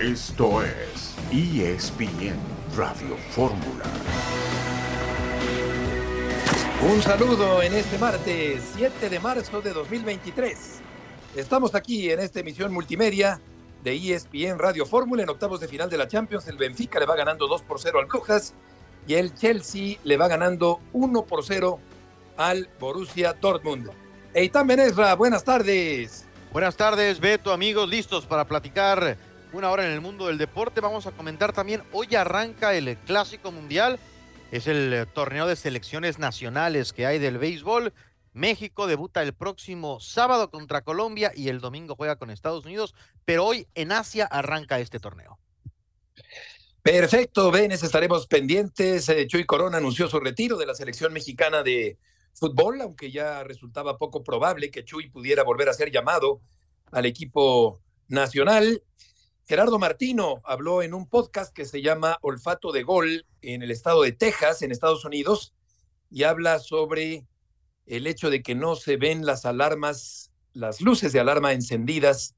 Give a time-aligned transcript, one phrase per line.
[0.00, 2.36] Esto es ESPN
[2.76, 3.84] Radio Fórmula.
[6.88, 10.80] Un saludo en este martes 7 de marzo de 2023.
[11.34, 13.40] Estamos aquí en esta emisión multimedia
[13.82, 16.46] de ESPN Radio Fórmula en octavos de final de la Champions.
[16.46, 18.54] El Benfica le va ganando 2 por 0 al Brujas
[19.08, 21.80] y el Chelsea le va ganando 1 por 0
[22.36, 23.90] al Borussia Dortmund.
[24.32, 26.24] Eitan Benesra, buenas tardes.
[26.52, 29.18] Buenas tardes, Beto, amigos, listos para platicar
[29.52, 30.80] una hora en el mundo del deporte.
[30.80, 33.98] Vamos a comentar también, hoy arranca el Clásico Mundial,
[34.50, 37.92] es el eh, torneo de selecciones nacionales que hay del béisbol.
[38.32, 43.44] México debuta el próximo sábado contra Colombia y el domingo juega con Estados Unidos, pero
[43.44, 45.38] hoy en Asia arranca este torneo.
[46.82, 49.08] Perfecto, Benes, estaremos pendientes.
[49.08, 51.98] Eh, Chuy Corona anunció su retiro de la selección mexicana de
[52.34, 56.40] fútbol, aunque ya resultaba poco probable que Chuy pudiera volver a ser llamado
[56.92, 58.82] al equipo nacional.
[59.48, 64.02] Gerardo Martino habló en un podcast que se llama Olfato de Gol en el estado
[64.02, 65.54] de Texas, en Estados Unidos,
[66.10, 67.26] y habla sobre
[67.86, 72.34] el hecho de que no se ven las alarmas, las luces de alarma encendidas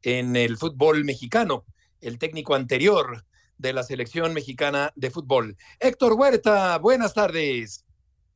[0.00, 1.66] en el fútbol mexicano.
[2.00, 3.26] El técnico anterior
[3.58, 5.58] de la selección mexicana de fútbol.
[5.78, 7.84] Héctor Huerta, buenas tardes.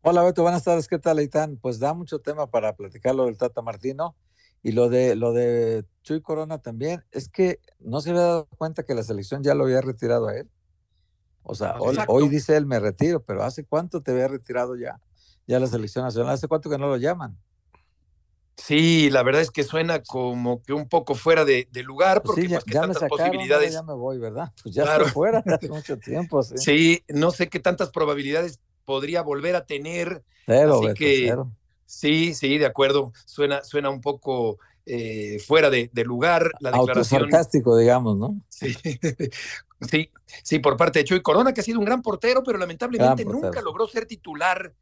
[0.02, 1.56] Hola Beto, buenas tardes, ¿qué tal, Aitán?
[1.56, 4.14] Pues da mucho tema para platicarlo del Tata Martino
[4.62, 8.84] y lo de lo de Chuy Corona también, es que no se había dado cuenta
[8.84, 10.48] que la selección ya lo había retirado a él.
[11.44, 15.00] O sea, hoy, dice él me retiro, pero ¿hace cuánto te había retirado ya?
[15.46, 17.36] Ya la selección nacional, ¿hace cuánto que no lo llaman?
[18.56, 22.48] Sí, la verdad es que suena como que un poco fuera de, lugar, pues porque
[22.48, 23.72] ya, pues, tantas posibilidades.
[23.72, 24.52] ya me voy, ¿verdad?
[24.62, 26.42] Pues ya estoy fuera hace mucho tiempo.
[26.42, 26.54] Sí.
[26.58, 27.04] sí.
[27.08, 30.22] no sé qué tantas probabilidades podría volver a tener.
[30.46, 31.34] así que,
[31.92, 33.12] Sí, sí, de acuerdo.
[33.26, 37.20] Suena, suena un poco eh, fuera de, lugar la declaración.
[37.20, 38.40] sarcástico, digamos, ¿no?
[38.48, 38.74] Sí.
[39.82, 40.10] sí,
[40.42, 43.60] sí, por parte de Chuy Corona, que ha sido un gran portero, pero lamentablemente nunca
[43.60, 44.72] logró ser titular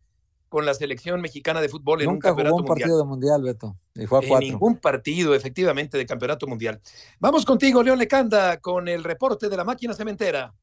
[0.48, 3.76] con la selección mexicana de fútbol en un campeonato jugó un partido de mundial, Beto.
[3.96, 6.80] Y fue a en ningún partido, efectivamente, de campeonato mundial.
[7.18, 10.54] Vamos contigo, León Lecanda, con el reporte de la máquina cementera.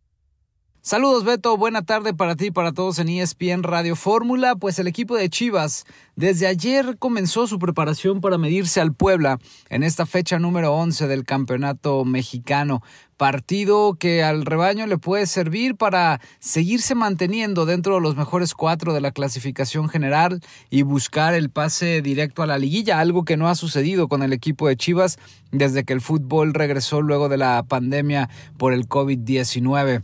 [0.81, 4.55] Saludos Beto, buena tarde para ti y para todos en ESPN Radio Fórmula.
[4.55, 5.83] Pues el equipo de Chivas
[6.15, 9.37] desde ayer comenzó su preparación para medirse al Puebla
[9.69, 12.81] en esta fecha número 11 del Campeonato Mexicano.
[13.17, 18.93] Partido que al rebaño le puede servir para seguirse manteniendo dentro de los mejores cuatro
[18.93, 20.39] de la clasificación general
[20.69, 24.31] y buscar el pase directo a la liguilla, algo que no ha sucedido con el
[24.31, 25.17] equipo de Chivas
[25.51, 30.03] desde que el fútbol regresó luego de la pandemia por el COVID-19.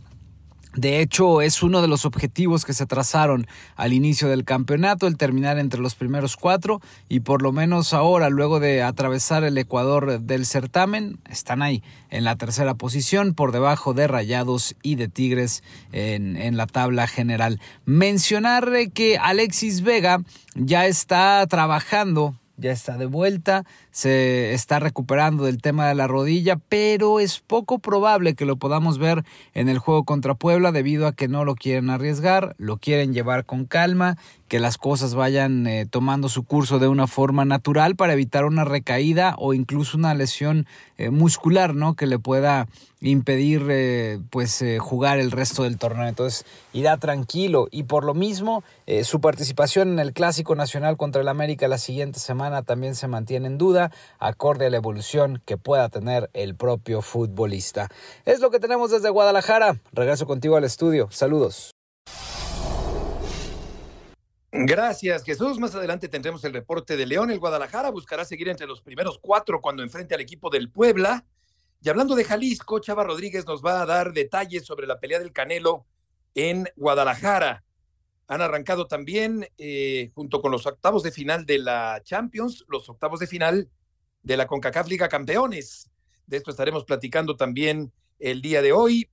[0.76, 3.46] De hecho, es uno de los objetivos que se trazaron
[3.76, 8.28] al inicio del campeonato, el terminar entre los primeros cuatro y por lo menos ahora,
[8.28, 13.94] luego de atravesar el Ecuador del certamen, están ahí en la tercera posición, por debajo
[13.94, 15.62] de Rayados y de Tigres
[15.92, 17.60] en, en la tabla general.
[17.84, 20.22] Mencionar que Alexis Vega
[20.54, 26.56] ya está trabajando ya está de vuelta, se está recuperando del tema de la rodilla,
[26.68, 31.12] pero es poco probable que lo podamos ver en el juego contra Puebla debido a
[31.12, 34.16] que no lo quieren arriesgar, lo quieren llevar con calma,
[34.54, 38.62] que las cosas vayan eh, tomando su curso de una forma natural para evitar una
[38.62, 41.96] recaída o incluso una lesión eh, muscular, ¿no?
[41.96, 42.68] Que le pueda
[43.00, 46.06] impedir eh, pues jugar el resto del torneo.
[46.06, 48.62] Entonces irá tranquilo y por lo mismo
[49.02, 53.48] su participación en el Clásico Nacional contra el América la siguiente semana también se mantiene
[53.48, 57.88] en duda, acorde a la evolución que pueda tener el propio futbolista.
[58.24, 59.80] Es lo que tenemos desde Guadalajara.
[59.92, 61.08] Regreso contigo al estudio.
[61.10, 61.72] Saludos.
[64.56, 65.58] Gracias, Jesús.
[65.58, 67.32] Más adelante tendremos el reporte de León.
[67.32, 71.24] El Guadalajara buscará seguir entre los primeros cuatro cuando enfrente al equipo del Puebla.
[71.82, 75.32] Y hablando de Jalisco, Chava Rodríguez nos va a dar detalles sobre la pelea del
[75.32, 75.86] Canelo
[76.36, 77.64] en Guadalajara.
[78.28, 83.18] Han arrancado también, eh, junto con los octavos de final de la Champions, los octavos
[83.18, 83.68] de final
[84.22, 85.90] de la CONCACAF Liga Campeones.
[86.28, 89.10] De esto estaremos platicando también el día de hoy.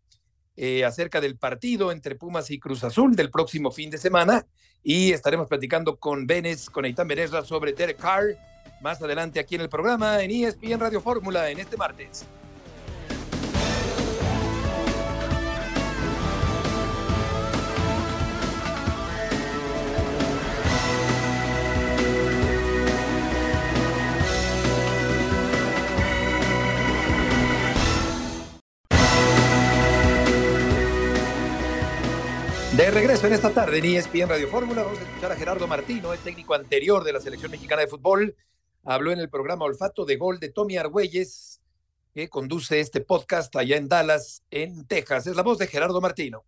[0.64, 4.46] Eh, acerca del partido entre Pumas y Cruz Azul del próximo fin de semana
[4.84, 8.38] y estaremos platicando con Benes, con Eitan Benesra sobre Derek Carr
[8.80, 12.28] más adelante aquí en el programa en ESPN Radio Fórmula en este martes.
[32.76, 36.14] De regreso en esta tarde en ESPN Radio Fórmula, vamos a escuchar a Gerardo Martino,
[36.14, 38.34] el técnico anterior de la selección mexicana de fútbol.
[38.86, 41.60] Habló en el programa Olfato de Gol de Tommy Argüelles
[42.14, 45.28] que conduce este podcast allá en Dallas, en Texas.
[45.28, 46.46] Es la voz de Gerardo Martino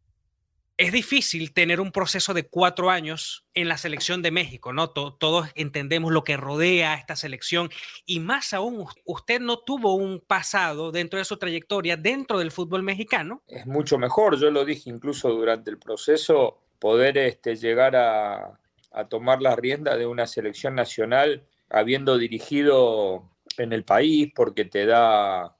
[0.77, 4.89] es difícil tener un proceso de cuatro años en la selección de México, ¿no?
[4.89, 7.69] todos entendemos lo que rodea a esta selección
[8.05, 12.81] y más aún, usted no tuvo un pasado dentro de su trayectoria dentro del fútbol
[12.81, 13.43] mexicano.
[13.47, 18.59] Es mucho mejor, yo lo dije incluso durante el proceso, poder este, llegar a,
[18.91, 24.85] a tomar la rienda de una selección nacional habiendo dirigido en el país porque te
[24.85, 25.55] da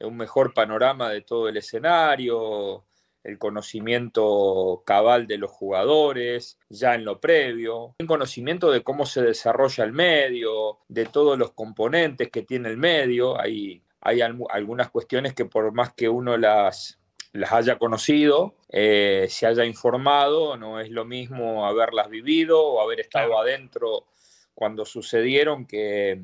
[0.00, 2.84] un mejor panorama de todo el escenario,
[3.24, 9.22] el conocimiento cabal de los jugadores, ya en lo previo, un conocimiento de cómo se
[9.22, 13.40] desarrolla el medio, de todos los componentes que tiene el medio.
[13.40, 17.00] Hay, hay algunas cuestiones que por más que uno las,
[17.32, 23.00] las haya conocido, eh, se haya informado, no es lo mismo haberlas vivido o haber
[23.00, 24.06] estado adentro
[24.54, 26.20] cuando sucedieron que,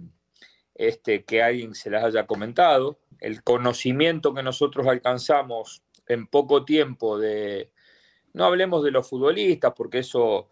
[0.74, 2.98] este, que alguien se las haya comentado.
[3.20, 7.70] El conocimiento que nosotros alcanzamos en poco tiempo de,
[8.32, 10.50] no hablemos de los futbolistas, porque eso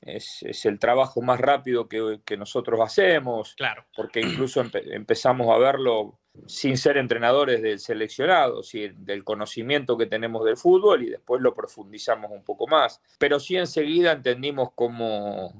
[0.00, 3.84] es, el trabajo más rápido que, nosotros hacemos, claro.
[3.96, 8.62] porque incluso empezamos a verlo sin ser entrenadores del seleccionado,
[8.96, 13.00] del conocimiento que tenemos del fútbol y después lo profundizamos un poco más.
[13.18, 15.52] Pero sí enseguida entendimos cómo,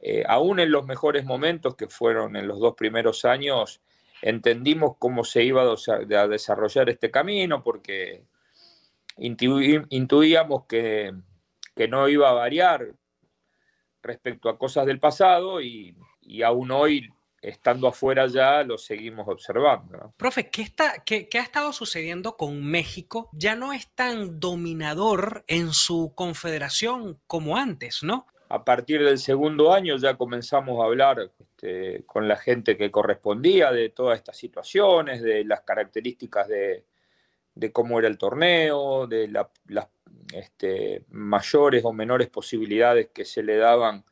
[0.00, 3.82] eh, aún en los mejores momentos, que fueron en los dos primeros años,
[4.22, 8.24] entendimos cómo se iba a desarrollar este camino, porque
[9.20, 11.12] intuíamos que,
[11.88, 12.94] no iba a variar
[14.02, 15.96] respecto a cosas del pasado y,
[16.44, 17.08] aún hoy,
[17.40, 20.12] estando afuera ya, lo seguimos observando.
[20.16, 23.30] Profe, ¿qué, está, qué, ha estado sucediendo con México?
[23.32, 28.26] Ya no es tan dominador en su confederación como antes, ¿no?
[28.50, 33.70] A partir del segundo año ya comenzamos a hablar este, con la gente que correspondía
[33.70, 36.84] de todas estas situaciones, de las características de,
[37.54, 39.88] de cómo era el torneo, de las
[40.32, 44.04] este, mayores o menores posibilidades que se le daban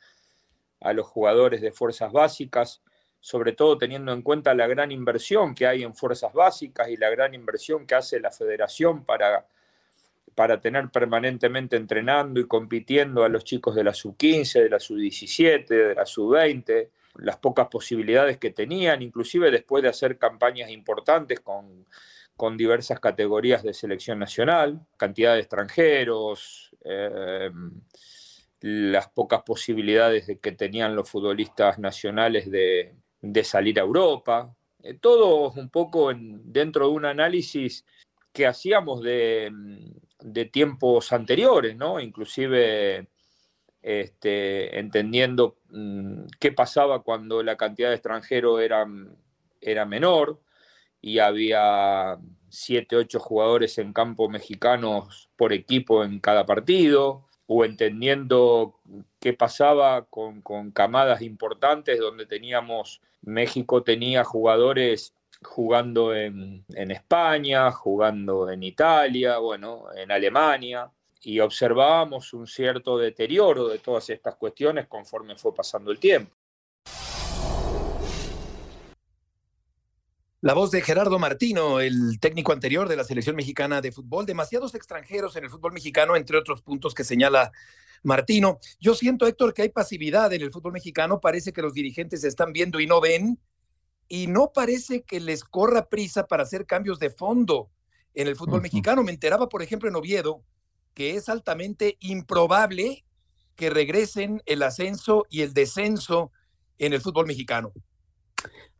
[0.80, 2.82] a los jugadores de fuerzas básicas,
[3.20, 7.10] sobre todo teniendo en cuenta la gran inversión que hay en fuerzas básicas y la
[7.10, 9.46] gran inversión que hace la federación para,
[10.34, 15.66] para tener permanentemente entrenando y compitiendo a los chicos de la sub-15, de la sub-17,
[15.66, 21.86] de la sub-20, las pocas posibilidades que tenían, inclusive después de hacer campañas importantes con
[22.38, 27.50] con diversas categorías de selección nacional, cantidad de extranjeros, eh,
[28.60, 32.94] las pocas posibilidades de que tenían los futbolistas nacionales de,
[33.42, 34.54] salir a Europa.
[34.84, 37.84] Eh, todo un poco dentro de un análisis
[38.32, 39.52] que hacíamos de,
[40.52, 41.98] tiempos anteriores, ¿no?
[41.98, 43.08] Inclusive
[43.82, 48.86] este, entendiendo mm, qué pasaba cuando la cantidad de extranjeros era,
[49.60, 50.40] era menor,
[51.00, 52.18] y había
[52.48, 58.74] siete, ocho jugadores en campo mexicanos por equipo en cada partido, o entendiendo
[59.20, 60.42] qué pasaba con,
[60.72, 69.84] camadas importantes donde teníamos, México tenía jugadores jugando en, en, España, jugando en Italia, bueno,
[69.96, 70.90] en Alemania,
[71.22, 76.37] y observábamos un cierto deterioro de todas estas cuestiones conforme fue pasando el tiempo.
[80.40, 84.24] La voz de Gerardo Martino, el técnico anterior de la selección mexicana de fútbol.
[84.24, 87.50] Demasiados extranjeros en el fútbol mexicano, entre otros puntos que señala
[88.04, 88.60] Martino.
[88.78, 91.20] Yo siento, Héctor, que hay pasividad en el fútbol mexicano.
[91.20, 93.40] Parece que los dirigentes están viendo y no ven.
[94.06, 97.68] Y no parece que les corra prisa para hacer cambios de fondo
[98.14, 99.02] en el fútbol mexicano.
[99.02, 100.44] Me enteraba, por ejemplo, en Oviedo,
[100.94, 103.04] que es altamente improbable
[103.56, 106.30] que regresen el ascenso y el descenso
[106.78, 107.72] en el fútbol mexicano.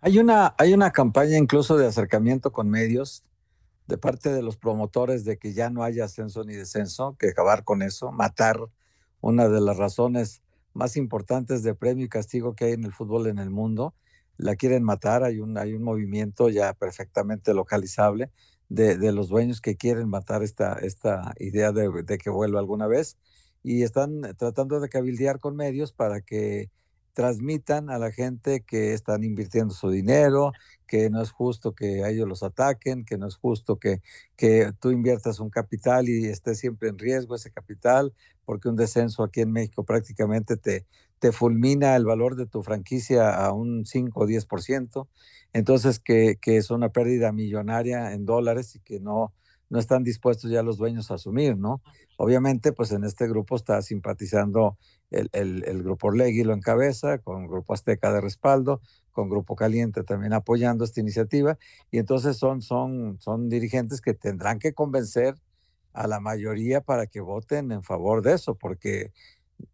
[0.01, 3.25] Hay una, hay una campaña incluso de acercamiento con medios
[3.89, 7.65] de parte de los promotores de que ya no haya ascenso ni descenso, que acabar
[7.65, 8.61] con eso, matar
[9.21, 13.27] una de las razones más importantes de premio y castigo que hay en el fútbol
[13.27, 13.95] en el mundo.
[14.37, 18.31] La quieren matar, hay un, hay un movimiento ya perfectamente localizable
[18.69, 22.87] de, de los dueños que quieren matar esta, esta idea de, de que vuelva alguna
[22.87, 23.17] vez
[23.65, 26.71] y están tratando de cabildear con medios para que
[27.13, 30.53] transmitan a la gente que están invirtiendo su dinero,
[30.87, 34.01] que no es justo que a ellos los ataquen, que no es justo que,
[34.37, 39.23] que tú inviertas un capital y esté siempre en riesgo ese capital, porque un descenso
[39.23, 40.87] aquí en México prácticamente te,
[41.19, 45.09] te fulmina el valor de tu franquicia a un 5 o 10%.
[45.53, 49.33] Entonces, que, que es una pérdida millonaria en dólares y que no,
[49.71, 51.83] no están dispuestos ya los dueños a asumir, ¿no?
[52.17, 54.77] Obviamente, pues en este grupo está simpatizando
[55.11, 58.81] el, el, Grupo Orlegui lo encabeza, con Grupo Azteca de respaldo,
[59.13, 61.59] con Grupo Caliente también apoyando esta iniciativa,
[61.91, 65.35] y entonces son, son, son dirigentes que tendrán que convencer
[65.93, 69.13] a la mayoría para que voten en favor de eso, porque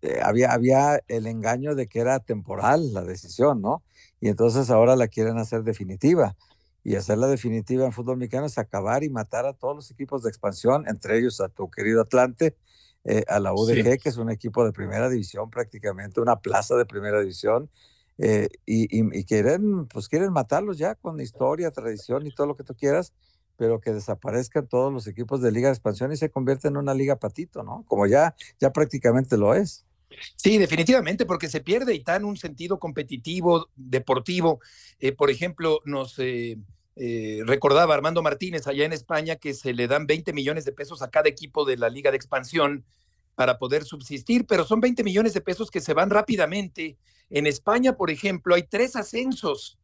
[0.02, 3.82] eh, había, había el engaño de que era temporal la decisión, ¿no?
[4.20, 6.36] Y entonces ahora la quieren hacer definitiva.
[6.82, 10.28] Y hacerla definitiva en fútbol mexicano es acabar y matar a todos los equipos de
[10.28, 12.56] expansión, entre ellos a tu querido Atlante,
[13.04, 16.86] eh, a la UDG, que es un equipo de primera división prácticamente, una plaza de
[16.86, 17.70] primera división,
[18.18, 22.62] eh, y, y, quieren, pues quieren matarlos ya con historia, tradición y todo lo que
[22.62, 23.12] tú quieras,
[23.56, 26.94] pero que desaparezcan todos los equipos de Liga de Expansión y se convierta en una
[26.94, 27.84] liga patito, ¿no?
[27.88, 29.84] Como ya, ya prácticamente lo es.
[30.36, 34.60] Sí, definitivamente, porque se pierde y en un sentido competitivo, deportivo.
[35.00, 36.18] Eh, por ejemplo, nos
[36.96, 41.02] eh, recordaba Armando Martínez allá en España que se le dan 20 millones de pesos
[41.02, 42.84] a cada equipo de la Liga de Expansión
[43.34, 46.96] para poder subsistir, pero son 20 millones de pesos que se van rápidamente.
[47.30, 49.78] En España, por ejemplo, hay tres ascensos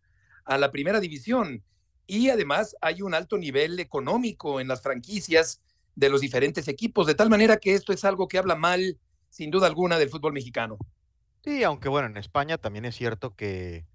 [0.44, 1.64] a la primera división
[2.06, 5.60] y además hay un alto nivel económico en las franquicias
[5.96, 8.98] de los diferentes equipos, de tal manera que esto es algo que habla mal,
[9.28, 10.78] sin duda alguna, del fútbol mexicano.
[11.42, 13.86] Sí, aunque bueno, en España también es cierto que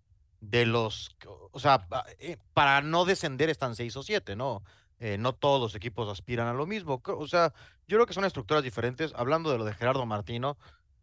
[0.50, 1.16] de los,
[1.52, 1.88] o sea,
[2.20, 4.64] eh, para no descender están seis o siete, ¿no?
[5.00, 7.02] Eh, no todos los equipos aspiran a lo mismo.
[7.06, 7.54] O sea,
[7.88, 9.14] yo creo que son estructuras diferentes.
[9.16, 10.58] Hablando de lo de Gerardo Martino,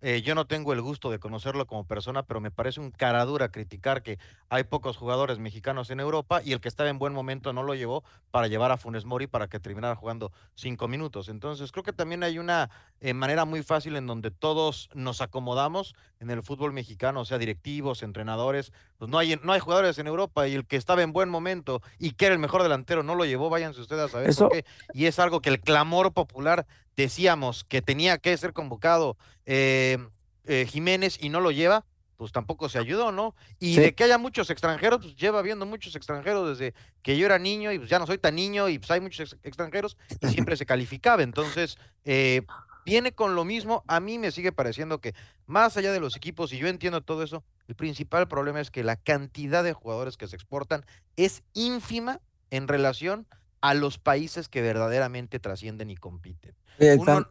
[0.04, 3.24] eh, yo no tengo el gusto de conocerlo como persona, pero me parece un cara
[3.24, 4.18] dura criticar que
[4.48, 7.76] hay pocos jugadores mexicanos en Europa y el que estaba en buen momento no lo
[7.76, 11.28] llevó para llevar a Funes Mori para que terminara jugando cinco minutos.
[11.28, 12.68] Entonces creo que también hay una
[13.00, 17.38] eh, manera muy fácil en donde todos nos acomodamos en el fútbol mexicano, o sea,
[17.38, 18.72] directivos, entrenadores.
[18.98, 21.80] Pues no hay, no hay jugadores en Europa y el que estaba en buen momento
[22.00, 24.64] y que era el mejor delantero no lo llevó, váyanse ustedes a saber por qué.
[24.94, 29.98] Y es algo que el clamor popular decíamos que tenía que ser convocado eh,
[30.44, 31.84] eh, Jiménez y no lo lleva,
[32.16, 33.34] pues tampoco se ayudó, ¿no?
[33.58, 37.38] Y de que haya muchos extranjeros, pues lleva viendo muchos extranjeros desde que yo era
[37.38, 40.56] niño y pues ya no soy tan niño y pues hay muchos extranjeros y siempre
[40.56, 41.22] se calificaba.
[41.22, 42.42] Entonces, eh,
[42.84, 43.82] viene con lo mismo.
[43.88, 45.14] A mí me sigue pareciendo que
[45.46, 48.84] más allá de los equipos, y yo entiendo todo eso, el principal problema es que
[48.84, 50.84] la cantidad de jugadores que se exportan
[51.16, 52.20] es ínfima
[52.50, 53.41] en relación a
[53.74, 56.54] los países que verdaderamente trascienden y compiten.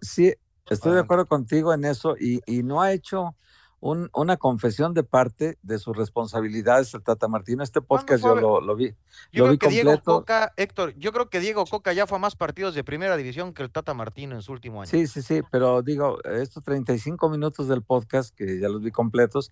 [0.02, 0.34] sí,
[0.70, 3.36] estoy de acuerdo contigo en eso y, no ha hecho
[3.82, 7.64] una confesión de parte de sus responsabilidades el Tata Martino.
[7.64, 8.94] Este podcast yo lo, vi.
[9.34, 12.36] Yo creo que Diego Coca, Héctor, yo creo que Diego Coca ya fue a más
[12.36, 14.90] partidos de primera división que el Tata Martino en su último año.
[14.90, 19.50] Sí, sí, sí, pero digo, estos 35 minutos del podcast, que ya los vi completos,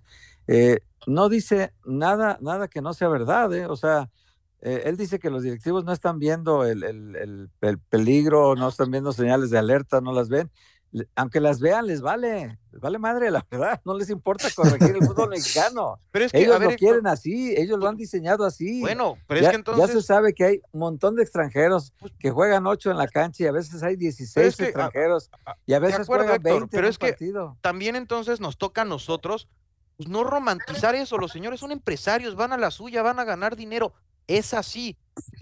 [0.48, 3.66] eh, no dice nada, nada que no sea verdad, ¿eh?
[3.66, 4.12] O sea,
[4.62, 8.92] eh, él dice que los directivos no están viendo el, el, el, peligro, no están
[8.92, 10.52] viendo señales de alerta, no las ven.
[11.16, 15.06] Aunque las vean, les vale, les vale madre, la verdad, no les importa corregir el
[15.06, 16.00] fútbol mexicano.
[16.12, 18.82] Pero es que, ellos lo quieren así, ellos lo han diseñado así.
[18.82, 19.88] Bueno, pero es que entonces.
[19.88, 23.08] Ya se sabe que hay un montón de extranjeros pues que juegan ocho en la
[23.08, 25.30] cancha y a veces hay 16 extranjeros
[25.66, 27.16] y a veces juegan 20 pero es que
[27.62, 29.48] También entonces nos toca a nosotros
[29.96, 31.18] pues, no romantizar eso.
[31.18, 33.94] Los señores son empresarios, van a la suya, van a ganar dinero
[34.30, 34.96] es así.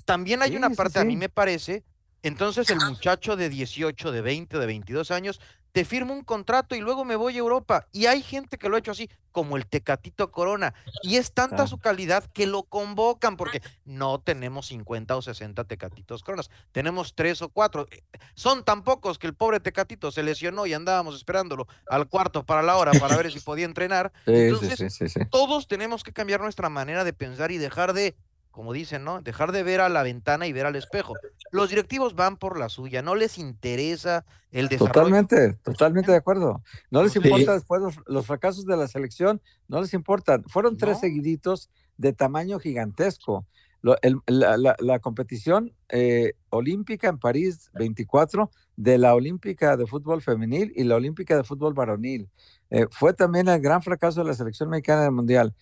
[0.05, 1.83] También hay una parte, a mí me parece,
[2.23, 5.39] entonces el muchacho de 18, de 20, de 22 años,
[5.71, 7.85] te firma un contrato y luego me voy a Europa.
[7.91, 10.73] Y hay gente que lo ha hecho así, como el Tecatito Corona.
[11.03, 16.23] Y es tanta su calidad que lo convocan, porque no tenemos 50 o 60 Tecatitos
[16.23, 17.85] Coronas, tenemos tres o cuatro.
[17.91, 18.01] Eh,
[18.33, 22.63] son tan pocos que el pobre Tecatito se lesionó y andábamos esperándolo al cuarto para
[22.63, 24.11] la hora para ver si podía entrenar.
[24.25, 28.15] Entonces, todos tenemos que cambiar nuestra manera de pensar y dejar de
[28.57, 29.21] como dicen, ¿no?
[29.21, 31.13] Dejar de ver a la ventana y ver al espejo.
[31.51, 34.93] Los directivos van por la suya, no les interesa el desarrollo.
[34.93, 36.63] Totalmente, totalmente de acuerdo.
[36.89, 40.41] No les importa después los, fracasos de la selección, no les importa.
[40.47, 43.45] Fueron tres seguiditos de tamaño gigantesco.
[43.83, 50.95] la, competición eh, olímpica en París 24, de la olímpica de fútbol femenil y la
[50.95, 52.27] olímpica de fútbol varonil.
[52.71, 55.53] Eh, fue también el gran fracaso de la selección mexicana del Mundial.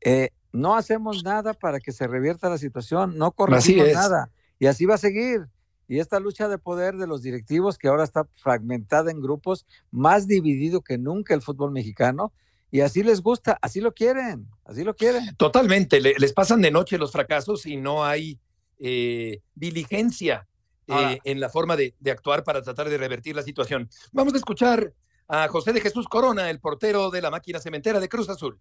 [0.00, 4.30] Eh, no hacemos nada para que se revierta la situación, no corregimos nada.
[4.60, 5.48] Y así va a seguir.
[5.88, 10.28] Y esta lucha de poder de los directivos, que ahora está fragmentada en grupos, más
[10.28, 12.32] dividido que nunca el fútbol mexicano,
[12.70, 15.34] y así les gusta, así lo quieren, así lo quieren.
[15.36, 18.38] Totalmente, les pasan de noche los fracasos y no hay
[18.78, 20.46] eh, diligencia
[20.86, 23.90] eh, en la forma de, de actuar para tratar de revertir la situación.
[24.12, 24.92] Vamos a escuchar
[25.26, 28.58] a José de Jesús Corona, el portero de la máquina cementera de Cruz Azul.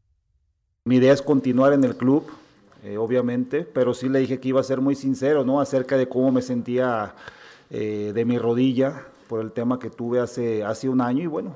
[0.85, 2.25] Mi idea es continuar en el club,
[2.83, 5.61] eh, obviamente, pero sí le dije que iba a ser muy sincero, ¿no?
[5.61, 7.15] Acerca de cómo me sentía
[7.69, 11.55] eh, de mi rodilla por el tema que tuve hace, hace un año y bueno,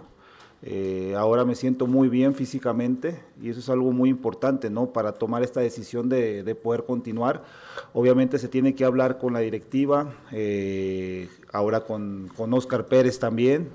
[0.63, 4.93] eh, ahora me siento muy bien físicamente y eso es algo muy importante, ¿no?
[4.93, 7.43] Para tomar esta decisión de, de poder continuar.
[7.91, 10.13] Obviamente se tiene que hablar con la directiva,
[11.51, 13.72] ahora con, con Oscar Pérez también,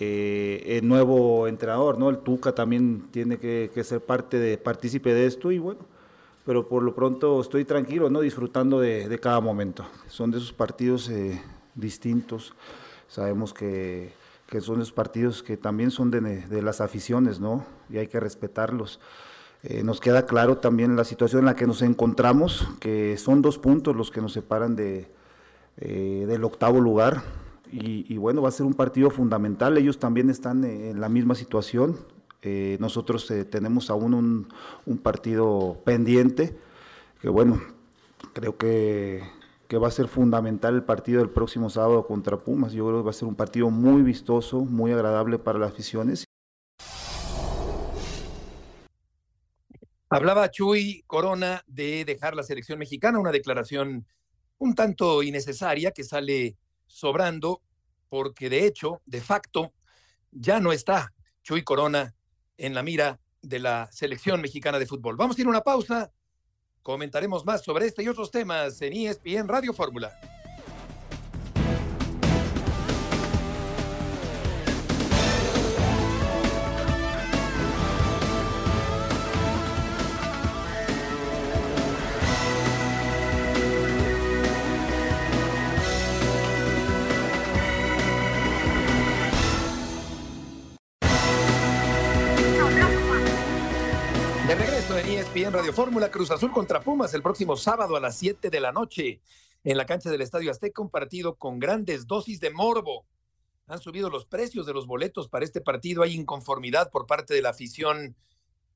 [0.00, 2.10] eh, el nuevo entrenador, ¿no?
[2.10, 5.80] El Tuca también tiene que, ser parte de, partícipe de esto y bueno,
[6.44, 8.20] pero por lo pronto estoy tranquilo, ¿no?
[8.20, 9.86] Disfrutando de, cada momento.
[10.08, 11.40] Son de esos partidos eh,
[11.74, 12.54] distintos.
[13.08, 14.12] Sabemos que,
[14.46, 17.64] que, son esos partidos que también son de, de, las aficiones, ¿no?
[17.88, 19.00] Y hay que respetarlos.
[19.62, 23.58] Eh, nos queda claro también la situación en la que nos encontramos, que son dos
[23.58, 25.08] puntos los que nos separan de,
[25.78, 27.22] eh, del octavo lugar
[27.76, 29.76] y, bueno, va a ser un partido fundamental.
[29.76, 31.98] Ellos también están en la misma situación.
[32.42, 34.48] Eh, nosotros eh, tenemos aún un,
[34.86, 36.56] un, partido pendiente,
[37.20, 37.60] que bueno,
[38.32, 39.22] creo que,
[39.66, 42.72] que, va a ser fundamental el partido del próximo sábado contra Pumas.
[42.72, 46.24] Yo creo que va a ser un partido muy vistoso, muy agradable para las aficiones.
[50.10, 54.06] Hablaba Chuy Corona de dejar la selección mexicana, una declaración
[54.58, 56.56] un tanto innecesaria que sale
[56.94, 57.60] sobrando,
[58.08, 59.72] porque de hecho, de facto,
[60.30, 62.14] ya no está Chuy Corona
[62.56, 65.16] en la mira de la selección mexicana de fútbol.
[65.16, 66.12] Vamos a ir a una pausa.
[66.82, 70.12] Comentaremos más sobre este y otros temas en ESPN Radio Fórmula.
[95.74, 99.20] Fórmula Cruz Azul contra Pumas el próximo sábado a las 7 de la noche
[99.64, 103.06] en la cancha del Estadio Azteca, un partido con grandes dosis de morbo.
[103.66, 107.42] Han subido los precios de los boletos para este partido, hay inconformidad por parte de
[107.42, 108.14] la afición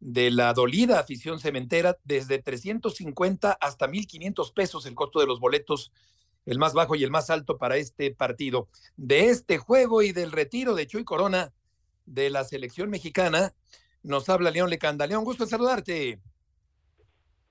[0.00, 5.92] de la dolida afición cementera, desde 350 hasta 1.500 pesos el costo de los boletos,
[6.46, 8.66] el más bajo y el más alto para este partido.
[8.96, 11.52] De este juego y del retiro de Chuy Corona
[12.06, 13.54] de la selección mexicana,
[14.02, 15.06] nos habla León Lecanda.
[15.06, 16.20] León, gusto saludarte.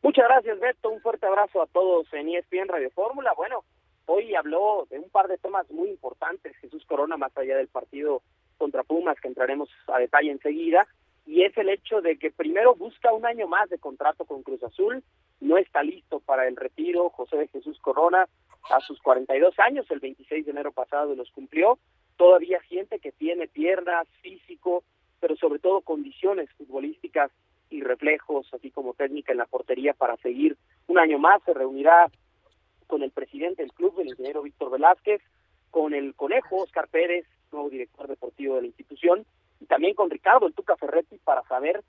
[0.07, 0.89] Muchas gracias, Beto.
[0.89, 3.33] Un fuerte abrazo a todos en ESPN Radio Fórmula.
[3.35, 3.65] Bueno,
[4.05, 8.21] hoy habló de un par de temas muy importantes Jesús Corona, más allá del partido
[8.57, 10.87] contra Pumas, que entraremos a detalle enseguida,
[11.25, 14.63] y es el hecho de que primero busca un año más de contrato con Cruz
[14.63, 15.03] Azul,
[15.41, 18.29] no está listo para el retiro José de Jesús Corona
[18.71, 21.79] a sus 42 años, el 26 de enero pasado los cumplió,
[22.15, 24.85] todavía siente que tiene piernas, físico,
[25.19, 27.29] pero sobre todo condiciones futbolísticas
[27.69, 31.41] y reflejos, así como técnica en la portería para seguir un año más.
[31.43, 32.09] Se reunirá
[32.87, 35.21] con el presidente del club, el ingeniero Víctor Velázquez,
[35.71, 39.25] con el conejo Oscar Pérez, nuevo director deportivo de la institución,
[39.59, 41.83] y también con Ricardo el Tuca Ferretti para saber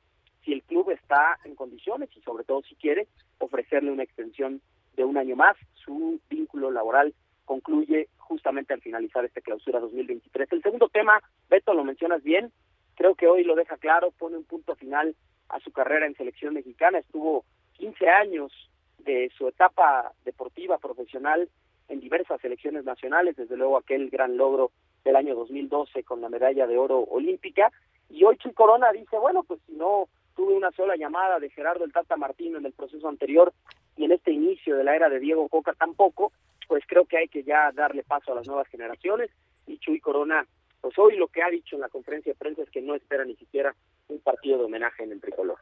[0.44, 3.06] si el club está en condiciones y sobre todo si quiere
[3.38, 4.60] ofrecerle una extensión
[4.96, 5.56] de un año más.
[5.74, 7.14] Su vínculo laboral
[7.44, 10.52] concluye justamente al finalizar esta clausura 2023.
[10.52, 12.52] El segundo tema, Beto, lo mencionas bien,
[12.94, 15.14] creo que hoy lo deja claro, pone un punto final
[15.48, 18.52] a su carrera en selección mexicana, estuvo 15 años
[18.98, 21.48] de su etapa deportiva profesional
[21.88, 24.70] en diversas selecciones nacionales, desde luego aquel gran logro
[25.04, 27.72] del año 2012 con la medalla de oro olímpica,
[28.10, 31.84] y hoy Chuy Corona dice, bueno, pues si no tuve una sola llamada de Gerardo
[31.84, 33.52] el Tata Martino en el proceso anterior
[33.96, 36.32] y en este inicio de la era de Diego Coca tampoco,
[36.68, 39.30] pues creo que hay que ya darle paso a las nuevas generaciones
[39.66, 40.46] y Chuy Corona
[40.80, 43.24] pues hoy lo que ha dicho en la conferencia de prensa es que no espera
[43.24, 43.74] ni siquiera
[44.08, 45.58] un partido de homenaje en el tricolor.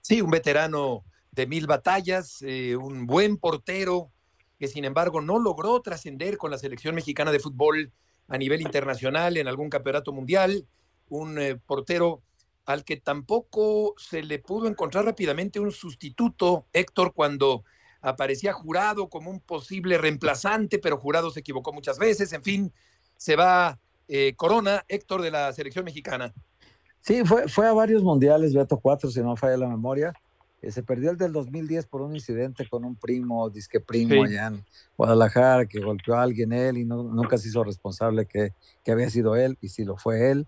[0.00, 4.10] Sí, un veterano de mil batallas, eh, un buen portero
[4.58, 7.92] que sin embargo no logró trascender con la selección mexicana de fútbol
[8.28, 10.66] a nivel internacional en algún campeonato mundial,
[11.08, 12.22] un eh, portero
[12.64, 17.64] al que tampoco se le pudo encontrar rápidamente un sustituto, Héctor, cuando
[18.00, 22.72] aparecía jurado como un posible reemplazante, pero jurado se equivocó muchas veces, en fin,
[23.24, 26.34] se va eh, Corona, Héctor de la selección mexicana.
[27.00, 30.12] Sí, fue, fue a varios mundiales, Beto cuatro, si no falla la memoria.
[30.60, 34.32] Eh, se perdió el del 2010 por un incidente con un primo, disque primo sí.
[34.32, 34.62] allá en
[34.98, 38.52] Guadalajara, que golpeó a alguien él y no, nunca se hizo responsable que,
[38.84, 40.46] que había sido él, y si lo fue él.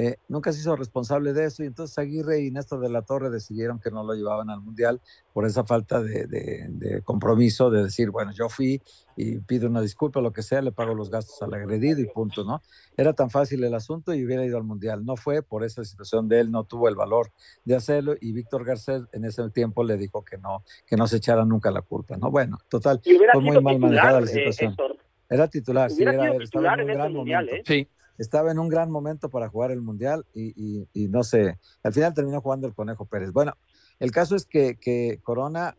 [0.00, 3.30] Eh, nunca se hizo responsable de eso y entonces Aguirre y Néstor de la Torre
[3.30, 5.00] decidieron que no lo llevaban al Mundial
[5.32, 8.80] por esa falta de, de, de, compromiso de decir, bueno, yo fui
[9.16, 12.44] y pido una disculpa, lo que sea, le pago los gastos al agredido y punto,
[12.44, 12.62] ¿no?
[12.96, 15.04] Era tan fácil el asunto y hubiera ido al Mundial.
[15.04, 17.32] No fue por esa situación de él, no tuvo el valor
[17.64, 21.16] de hacerlo y Víctor Garcés en ese tiempo le dijo que no, que no se
[21.16, 22.30] echara nunca la culpa, ¿no?
[22.30, 24.70] Bueno, total, fue muy mal manejada la situación.
[24.70, 24.96] Eh, Héctor,
[25.28, 27.72] Era titular, sí, era, estaba titular en un en ese gran mundial, momento.
[27.72, 27.74] ¿eh?
[27.84, 27.88] Sí.
[28.18, 31.92] Estaba en un gran momento para jugar el mundial y, y- y no sé, al
[31.94, 33.32] final terminó jugando el Conejo Pérez.
[33.32, 33.54] Bueno,
[34.00, 35.76] el caso es que, que Corona,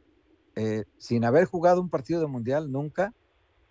[0.55, 3.13] eh, sin haber jugado un partido de mundial nunca,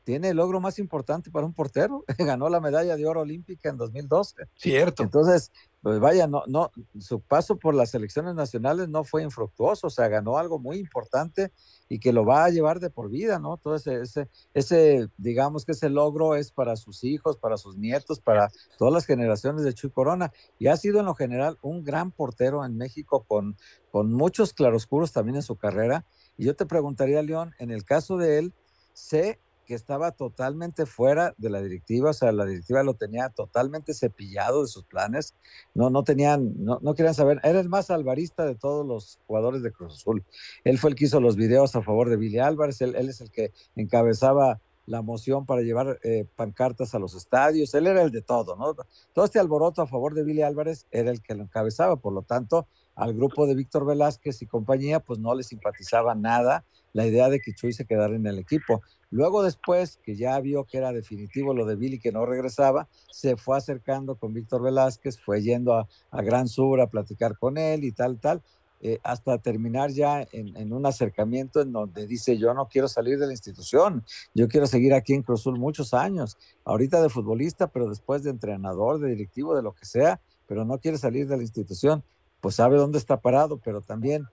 [0.09, 2.03] tiene el logro más importante para un portero.
[2.19, 4.37] Ganó la medalla de oro olímpica en 2012.
[4.57, 5.03] Cierto.
[5.03, 9.91] Entonces, pues vaya, no, no, su paso por las selecciones nacionales no fue infructuoso, o
[9.91, 11.53] sea, ganó algo muy importante
[11.91, 13.59] y que lo va a llevar de por vida, ¿no?
[13.59, 18.19] Todo ese, ese, ese, digamos que ese logro es para sus hijos, para sus nietos,
[18.19, 20.33] para todas las generaciones de Chuy Corona.
[20.59, 23.59] Y ha sido en lo general un gran portero en México con,
[23.91, 26.07] con muchos claroscuros también en su carrera.
[26.39, 28.55] Y yo te preguntaría, León, en el caso de él,
[28.95, 33.93] sé que estaba totalmente fuera de la directiva, o sea, la directiva lo tenía totalmente
[33.93, 35.35] cepillado de sus planes,
[35.75, 39.63] no, no tenían, no, no querían saber, era el más alvarista de todos los jugadores
[39.63, 40.25] de Cruz Azul.
[40.65, 43.31] Él fue el que hizo los videos a favor de Billy Álvarez, él, es el
[43.31, 48.23] que encabezaba la moción para llevar eh, pancartas a los estadios, él era el de
[48.23, 48.75] todo, ¿no?
[49.13, 52.23] Todo este alboroto a favor de Billy Álvarez era el que lo encabezaba, por lo
[52.23, 57.29] tanto, al grupo de Víctor Velázquez y compañía, pues no le simpatizaba nada la idea
[57.29, 58.83] de que Chuy se quedara en el equipo.
[59.11, 63.37] Luego después, que ya vio que era definitivo lo de Billy, que no regresaba, se
[63.37, 67.85] fue acercando con Víctor Velázquez, fue yendo a, a Gran Sur a platicar con él
[67.85, 68.43] y tal, tal,
[68.81, 73.19] eh, hasta terminar ya en, en, un acercamiento en donde dice, yo no quiero salir
[73.19, 77.89] de la institución, yo quiero seguir aquí en Cruzul muchos años, ahorita de futbolista, pero
[77.89, 81.43] después de entrenador, de directivo, de lo que sea, pero no quiere salir de la
[81.43, 82.05] institución,
[82.41, 84.29] pues sabe dónde está parado, pero también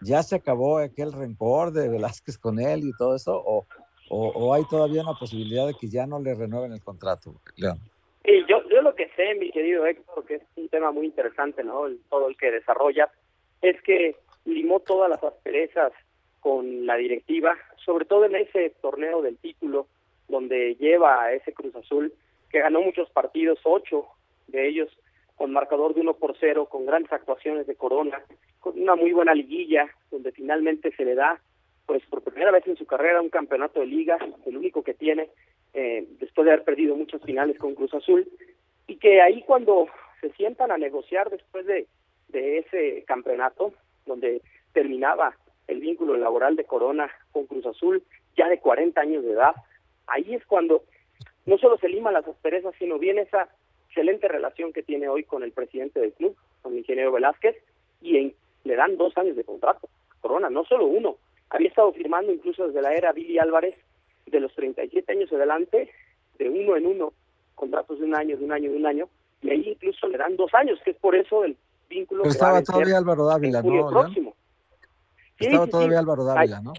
[0.00, 3.66] ya se acabó aquel rencor de Velázquez con él y todo eso, o,
[4.08, 7.78] o, hay todavía una posibilidad de que ya no le renueven el contrato, León?
[8.24, 11.62] Y yo, yo lo que sé, mi querido Héctor, que es un tema muy interesante,
[11.62, 11.86] ¿no?
[11.86, 13.10] El, todo el que desarrolla,
[13.62, 15.92] es que limó todas las asperezas
[16.40, 19.86] con la directiva, sobre todo en ese torneo del título,
[20.28, 22.12] donde lleva a ese Cruz Azul,
[22.50, 24.06] que ganó muchos partidos, ocho
[24.48, 24.88] de ellos
[25.36, 28.22] con marcador de uno por cero, con grandes actuaciones de Corona,
[28.60, 31.40] con una muy buena liguilla, donde finalmente se le da
[31.84, 35.30] pues por primera vez en su carrera un campeonato de liga, el único que tiene,
[35.72, 38.26] eh, después de haber perdido muchas finales con Cruz Azul,
[38.88, 39.86] y que ahí cuando
[40.20, 41.86] se sientan a negociar después de,
[42.28, 43.72] de ese campeonato,
[44.04, 45.36] donde terminaba
[45.68, 48.02] el vínculo laboral de Corona con Cruz Azul,
[48.36, 49.54] ya de 40 años de edad,
[50.06, 50.82] ahí es cuando
[51.44, 53.48] no solo se liman las asperezas, sino viene esa
[53.96, 57.56] excelente relación que tiene hoy con el presidente del club, con el ingeniero Velázquez,
[58.02, 59.88] y en, le dan dos años de contrato.
[60.20, 61.16] Corona, no solo uno,
[61.48, 63.74] había estado firmando incluso desde la era Billy Álvarez,
[64.26, 65.90] de los 37 años adelante,
[66.38, 67.14] de uno en uno,
[67.54, 69.08] contratos de un año, de un año, de un año,
[69.40, 71.56] y ahí incluso le dan dos años, que es por eso el
[71.88, 73.88] vínculo Pero que estaba todavía Álvaro Dávila, ¿no?
[73.88, 74.34] próximo.
[75.38, 75.98] Sí, estaba sí, todavía.
[76.00, 76.72] Álvaro Dávila, ¿no?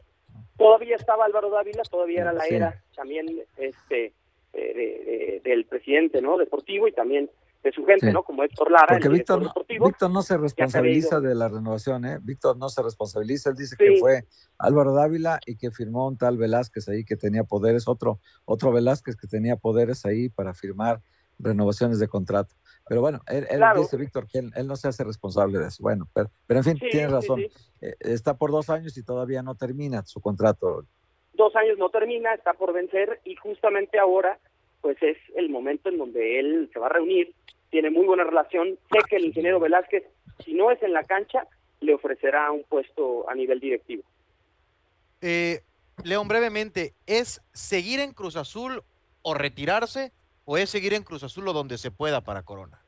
[0.56, 2.56] Todavía estaba Álvaro Dávila, todavía era la Sí.
[2.56, 3.28] era también
[3.58, 4.14] este
[4.62, 7.30] de- de- del presidente no deportivo y también
[7.64, 8.14] de su gente, Sí.
[8.14, 8.24] ¿no?
[8.24, 9.88] Como Héctor Lara, Porque el Víctor, deportivo.
[9.88, 12.20] Víctor no se responsabiliza de la renovación, ¿eh?
[12.22, 13.84] Víctor no se responsabiliza, él dice Sí.
[13.84, 14.26] que fue
[14.58, 19.16] Álvaro Dávila y que firmó un tal Velázquez ahí que tenía poderes, otro, otro Velázquez
[19.16, 21.02] que tenía poderes ahí para firmar
[21.40, 22.56] renovaciones de contrato.
[22.88, 23.82] Pero bueno, él, él Claro.
[23.82, 25.84] dice, Víctor, que él, él no se hace responsable de eso.
[25.84, 27.42] Bueno, pero, pero en fin, Sí, tienes razón.
[27.82, 30.86] Eh, está por dos años y todavía no termina su contrato.
[31.38, 34.40] Dos años no termina, está por vencer y justamente ahora
[34.82, 37.34] pues es el momento en donde él se va a reunir,
[37.70, 40.04] tiene muy buena relación, sé que el ingeniero Velázquez,
[40.44, 41.48] si no es en la cancha,
[41.80, 44.04] le ofrecerá un puesto a nivel directivo.
[45.22, 45.62] Eh,
[46.04, 48.84] León, brevemente, ¿es seguir en Cruz Azul
[49.22, 50.12] o retirarse
[50.46, 52.82] o es seguir en Cruz Azul o donde se pueda para Corona?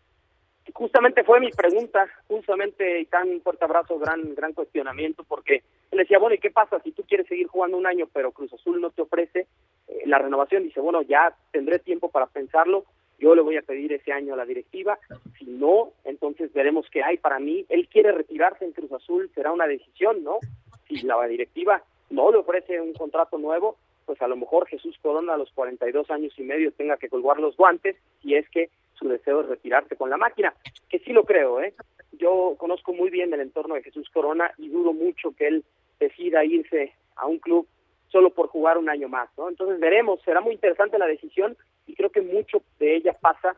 [0.73, 6.19] Justamente fue mi pregunta, justamente y tan fuerte abrazo, gran gran cuestionamiento, porque él decía,
[6.19, 8.89] bueno, ¿y qué pasa si tú quieres seguir jugando un año, pero Cruz Azul no
[8.91, 9.47] te ofrece
[9.87, 10.63] eh, la renovación?
[10.63, 12.85] Dice, bueno, ya tendré tiempo para pensarlo,
[13.19, 14.97] yo le voy a pedir ese año a la directiva,
[15.37, 17.65] si no, entonces veremos qué hay para mí.
[17.69, 20.39] Él quiere retirarse en Cruz Azul, será una decisión, ¿no?
[20.87, 25.33] Si la directiva no le ofrece un contrato nuevo, pues a lo mejor Jesús Corona
[25.33, 29.07] a los 42 años y medio tenga que colgar los guantes si es que su
[29.07, 30.53] deseo es retirarse con la máquina,
[30.89, 31.73] que sí lo creo, ¿eh?
[32.11, 35.63] Yo conozco muy bien el entorno de Jesús Corona y dudo mucho que él
[35.99, 37.67] decida irse a un club
[38.09, 39.49] solo por jugar un año más, ¿no?
[39.49, 41.55] Entonces veremos, será muy interesante la decisión
[41.87, 43.55] y creo que mucho de ella pasa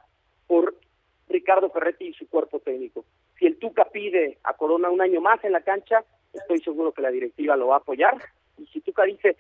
[0.47, 0.75] por
[1.30, 3.06] Ricardo Ferretti y su cuerpo técnico.
[3.39, 7.01] Si el Tuca pide a Corona un año más en la cancha, estoy seguro que
[7.01, 8.15] la directiva lo va a apoyar.
[8.58, 9.38] Y si Tuca dice,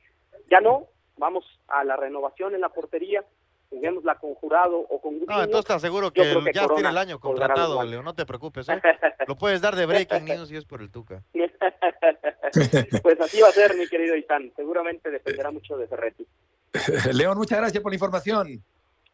[0.49, 0.87] ya no,
[1.17, 3.23] vamos a la renovación en la portería,
[3.71, 5.33] juguémosla con Jurado o con Gudiño.
[5.33, 7.81] No, entonces te aseguro que, ya tiene el año contratado.
[7.83, 8.79] León, no te preocupes, ¿eh?
[9.27, 11.23] Lo puedes dar de breaking news si es por el Tuca.
[13.01, 14.51] pues así va a ser, mi querido Itán.
[14.55, 16.27] Seguramente dependerá mucho de Ferretti.
[17.13, 18.63] León, muchas gracias por la información.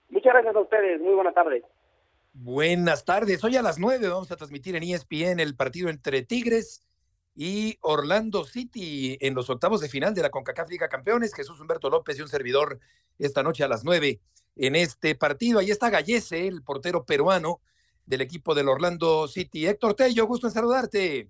[0.09, 0.99] Muchas gracias a ustedes.
[1.01, 1.63] Muy buena tarde.
[2.33, 3.43] Buenas tardes.
[3.43, 6.83] Hoy a las nueve vamos a transmitir en ESPN el partido entre Tigres
[7.35, 11.35] y Orlando City en los octavos de final de la CONCACAF Liga Campeones.
[11.35, 12.79] Jesús Humberto López y un servidor
[13.19, 14.19] esta noche a las nueve
[14.57, 15.59] en este partido.
[15.59, 17.59] Ahí está Gallese, el portero peruano
[18.05, 19.67] del equipo del Orlando City.
[19.67, 21.29] Héctor Tello, gusto en saludarte.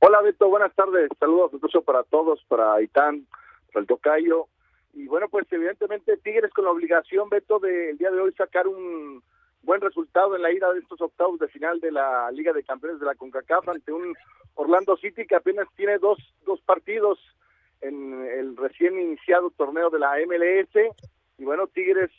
[0.00, 1.10] Hola Beto, buenas tardes.
[1.18, 3.26] Saludos incluso para todos, para Itán,
[3.72, 4.46] para el Tocayo.
[4.94, 9.22] Y bueno, pues evidentemente Tigres con la obligación, Beto, del día de hoy sacar un
[9.62, 12.98] buen resultado en la ida de estos octavos de final de la Liga de Campeones
[12.98, 14.14] de la CONCACAF ante un
[14.54, 17.18] Orlando City que apenas tiene dos, dos partidos
[17.80, 20.96] en el recién iniciado torneo de la MLS.
[21.40, 22.10] Y bueno, Tigres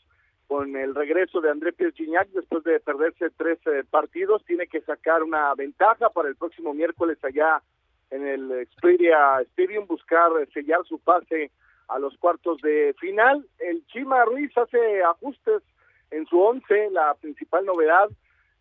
[0.48, 1.94] con el regreso de André Pierre
[2.34, 7.18] después de perderse tres eh, partidos, tiene que sacar una ventaja para el próximo miércoles
[7.24, 7.62] allá
[8.10, 11.52] en el Xperia Stadium, buscar sellar su pase
[11.88, 13.46] a los cuartos de final.
[13.60, 15.62] El Chima Ruiz hace ajustes
[16.10, 18.10] en su once, la principal novedad,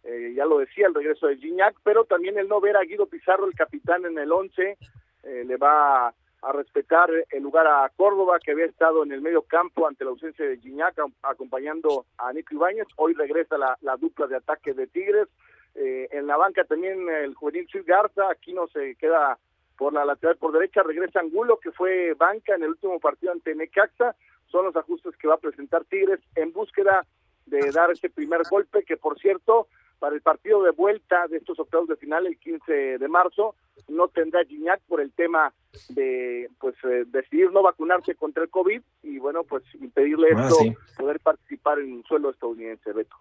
[0.05, 3.07] eh, ya lo decía, el regreso de Gignac, pero también el no ver a Guido
[3.07, 4.77] Pizarro, el capitán en el once,
[5.25, 9.42] eh, le va a respetar el lugar a Córdoba, que había estado en el medio
[9.42, 12.87] campo ante la ausencia de Gignac, acompañando a Nico Ibáñez.
[12.96, 15.29] Hoy regresa la, dupla de ataque de Tigres.
[15.74, 19.38] Eh, en la banca también el juvenil Chuy Garza, aquí no se queda
[19.76, 23.55] por la lateral por derecha, regresa Angulo, que fue banca en el último partido ante
[23.55, 24.14] Necaxa.
[24.46, 27.07] Son los ajustes que va a presentar Tigres en búsqueda
[27.46, 29.68] de dar ese primer golpe, que por cierto,
[30.00, 33.54] para el partido de vuelta de estos octavos de final el 15 de marzo
[33.86, 35.54] no tendrá Gignac por el tema
[35.90, 40.56] de pues eh, decidir no vacunarse contra el COVID y bueno pues impedirle ah, esto
[40.96, 43.16] poder participar en un suelo estadounidense Beto.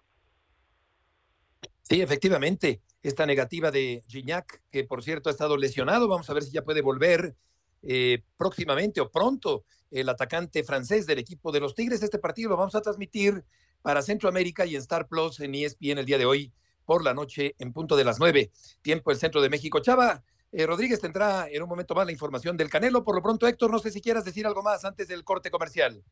[1.82, 6.44] Sí, efectivamente, esta negativa de Gignac, que por cierto ha estado lesionado, vamos a ver
[6.44, 7.34] si ya puede volver
[7.82, 12.02] eh, próximamente o pronto el atacante francés del equipo de los Tigres.
[12.02, 13.44] Este partido lo vamos a transmitir
[13.82, 16.52] para Centroamérica y en Star Plus en ESPN el día de hoy
[16.90, 18.50] por la noche en punto de las nueve,
[18.82, 19.78] tiempo el centro de México.
[19.78, 23.04] Chava, eh, Rodríguez tendrá en un momento más la información del Canelo.
[23.04, 26.02] Por lo pronto, Héctor, no sé si quieras decir algo más antes del corte comercial.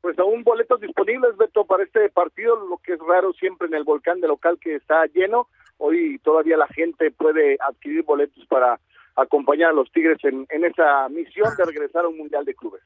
[0.00, 3.84] Pues aún boletos disponibles, Beto, para este partido, lo que es raro siempre en el
[3.84, 5.48] volcán de local que está lleno.
[5.76, 8.80] Hoy todavía la gente puede adquirir boletos para
[9.14, 12.82] acompañar a los Tigres en, en esa misión de regresar a un Mundial de Clubes.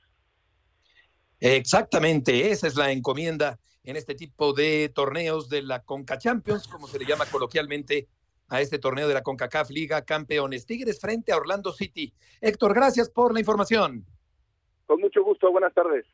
[1.40, 6.86] Exactamente, esa es la encomienda en este tipo de torneos de la Conca Champions, como
[6.86, 8.08] se le llama coloquialmente
[8.48, 10.66] a este torneo de la CONCACAF Liga Campeones.
[10.66, 12.12] Tigres frente a Orlando City.
[12.40, 14.04] Héctor, gracias por la información.
[14.86, 16.04] Con mucho gusto, buenas tardes.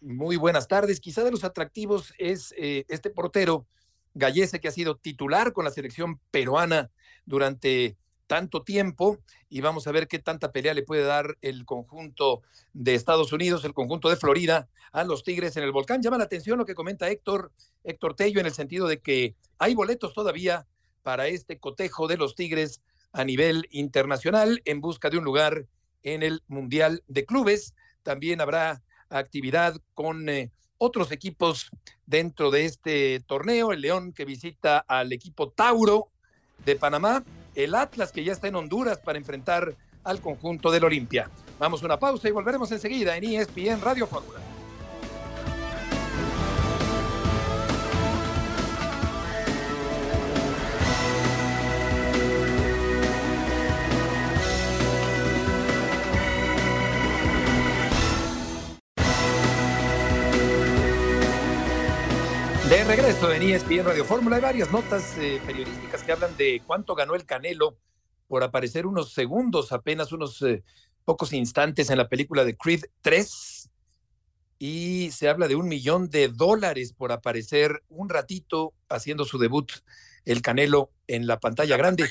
[0.00, 0.98] Muy buenas tardes.
[0.98, 3.66] Quizá de los atractivos es eh, este portero
[4.14, 6.90] Gallese que ha sido titular con la selección peruana
[7.24, 12.42] durante tanto tiempo y vamos a ver qué tanta pelea le puede dar el conjunto
[12.72, 16.02] de Estados Unidos, el conjunto de Florida a los Tigres en el volcán.
[16.02, 17.52] Llama la atención lo que comenta Héctor,
[17.84, 20.66] Héctor Tello en el sentido de que hay boletos todavía
[21.02, 22.80] para este cotejo de los Tigres
[23.12, 25.66] a nivel internacional en busca de un lugar
[26.02, 27.74] en el Mundial de Clubes.
[28.02, 31.70] También habrá actividad con eh, otros equipos
[32.06, 33.72] dentro de este torneo.
[33.72, 36.08] El León que visita al equipo Tauro
[36.64, 37.24] de Panamá
[37.54, 41.30] el Atlas que ya está en Honduras para enfrentar al conjunto del Olimpia.
[41.58, 44.51] Vamos a una pausa y volveremos enseguida en ESPN Radio Fórmula.
[62.96, 67.14] Regreso en ESPN Radio Fórmula, hay varias notas eh, periodísticas que hablan de cuánto ganó
[67.14, 67.78] el Canelo
[68.28, 70.62] por aparecer unos segundos, apenas unos eh,
[71.06, 73.70] pocos instantes en la película de Creed 3.
[74.58, 79.72] Y se habla de un millón de dólares por aparecer un ratito haciendo su debut
[80.26, 82.10] el Canelo en la pantalla grande.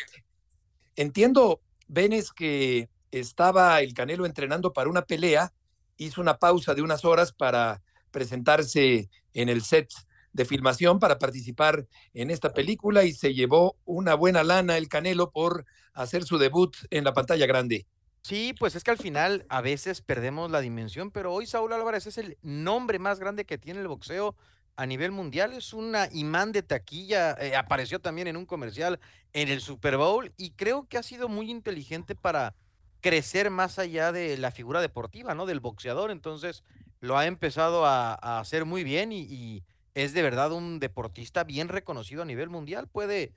[0.96, 5.54] Entiendo, Benes, que estaba el Canelo entrenando para una pelea,
[5.98, 9.92] hizo una pausa de unas horas para presentarse en el set
[10.34, 15.32] de filmación para participar en esta película y se llevó una buena lana el Canelo
[15.32, 17.86] por hacer su debut en la pantalla grande.
[18.24, 22.06] Sí, pues es que al final a veces perdemos la dimensión, pero hoy Saúl Álvarez
[22.06, 24.36] es el nombre más grande que tiene el boxeo
[24.76, 25.54] a nivel mundial.
[25.54, 29.00] Es una imán de taquilla, eh, apareció también en un comercial
[29.34, 32.56] en el Super Bowl y creo que ha sido muy inteligente para
[33.02, 35.48] crecer más allá de la figura deportiva, ¿no?
[35.48, 36.12] Del boxeador.
[36.12, 36.64] Entonces
[37.00, 39.64] lo ha empezado a, hacer muy bien y
[39.94, 42.88] es de verdad un deportista bien reconocido a nivel mundial.
[42.88, 43.34] Puede,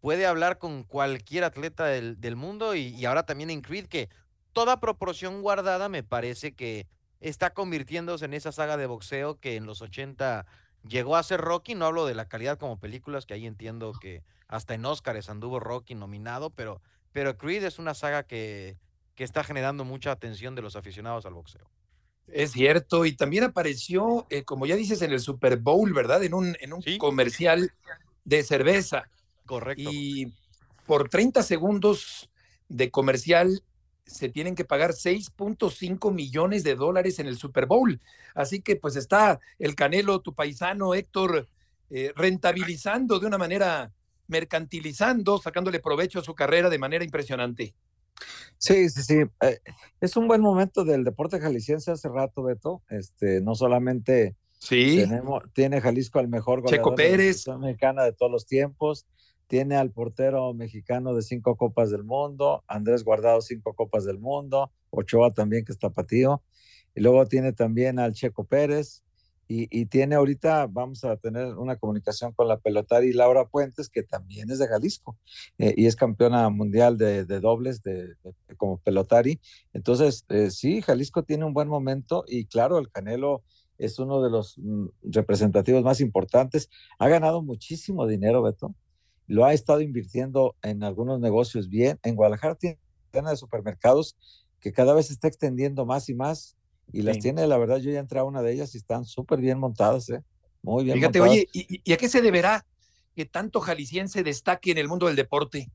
[0.00, 4.08] puede hablar con cualquier atleta del, mundo y, ahora también en Creed, que
[4.52, 6.86] toda proporción guardada me parece que
[7.20, 10.46] está convirtiéndose en esa saga de boxeo que en los 80
[10.86, 11.74] llegó a ser Rocky.
[11.74, 15.60] No hablo de la calidad como películas, que ahí entiendo que hasta en Oscars anduvo
[15.60, 16.80] Rocky nominado, pero,
[17.12, 18.78] pero Creed es una saga que,
[19.14, 21.68] que está generando mucha atención de los aficionados al boxeo.
[22.32, 26.22] Es cierto, y también apareció, eh, como ya dices, en el Super Bowl, ¿verdad?
[26.22, 27.72] En un, en un comercial
[28.24, 29.08] de cerveza.
[29.46, 29.90] Correcto.
[29.92, 30.32] Y
[30.86, 32.30] por 30 segundos
[32.68, 33.62] de comercial
[34.04, 38.00] se tienen que pagar 6.5 millones de dólares en el Super Bowl.
[38.34, 41.48] Así que pues está el Canelo, tu paisano Héctor,
[41.90, 43.92] eh, rentabilizando de una manera,
[44.26, 47.74] mercantilizando, sacándole provecho a su carrera de manera impresionante.
[48.58, 49.22] Sí, sí, sí.
[49.40, 49.60] Eh,
[50.00, 52.82] es un buen momento del deporte jalisciense hace rato, Beto.
[52.90, 54.96] Este, no solamente sí.
[54.96, 57.44] tenemos, tiene Jalisco al mejor goleador Checo Pérez.
[57.44, 59.06] de la mexicana de todos los tiempos,
[59.46, 64.72] tiene al portero mexicano de cinco copas del mundo, Andrés Guardado cinco copas del mundo,
[64.90, 66.42] Ochoa también que está patío,
[66.94, 69.04] y luego tiene también al Checo Pérez,
[69.50, 74.50] y, tiene ahorita, vamos a tener una comunicación con la pelotari Laura Puentes, que también
[74.50, 75.16] es de Jalisco
[75.56, 78.14] eh, y es campeona mundial de, dobles de,
[78.58, 79.40] como pelotari.
[79.72, 83.42] Entonces, eh, sí, Jalisco tiene un buen momento y claro, el Canelo
[83.78, 86.68] es uno de los mm, representativos más importantes.
[86.98, 88.74] Ha ganado muchísimo dinero, Beto.
[89.26, 91.98] Lo ha estado invirtiendo en algunos negocios bien.
[92.02, 92.78] En Guadalajara tiene
[93.14, 94.14] una de supermercados
[94.60, 96.57] que cada vez está extendiendo más y más
[96.92, 99.40] y las tiene, la verdad, yo ya entré a una de ellas y están súper
[99.40, 100.22] bien montadas, ¿eh?
[100.62, 102.64] Muy bien Fíjate, oye, ¿y, a qué se deberá
[103.14, 105.70] que tanto jalisciense destaque en el mundo del deporte?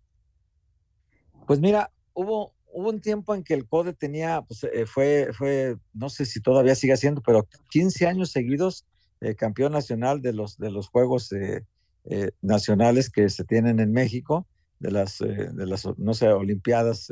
[1.45, 5.77] Pues mira, hubo, hubo un tiempo en que el CODE tenía, pues eh, fue, fue,
[5.93, 8.85] no sé si todavía sigue siendo, pero 15 años seguidos
[9.21, 11.61] eh, campeón nacional de los, de los Juegos eh,
[12.41, 14.45] Nacionales que se tienen en México,
[14.79, 17.09] de las, de las no sé, Olimpiadas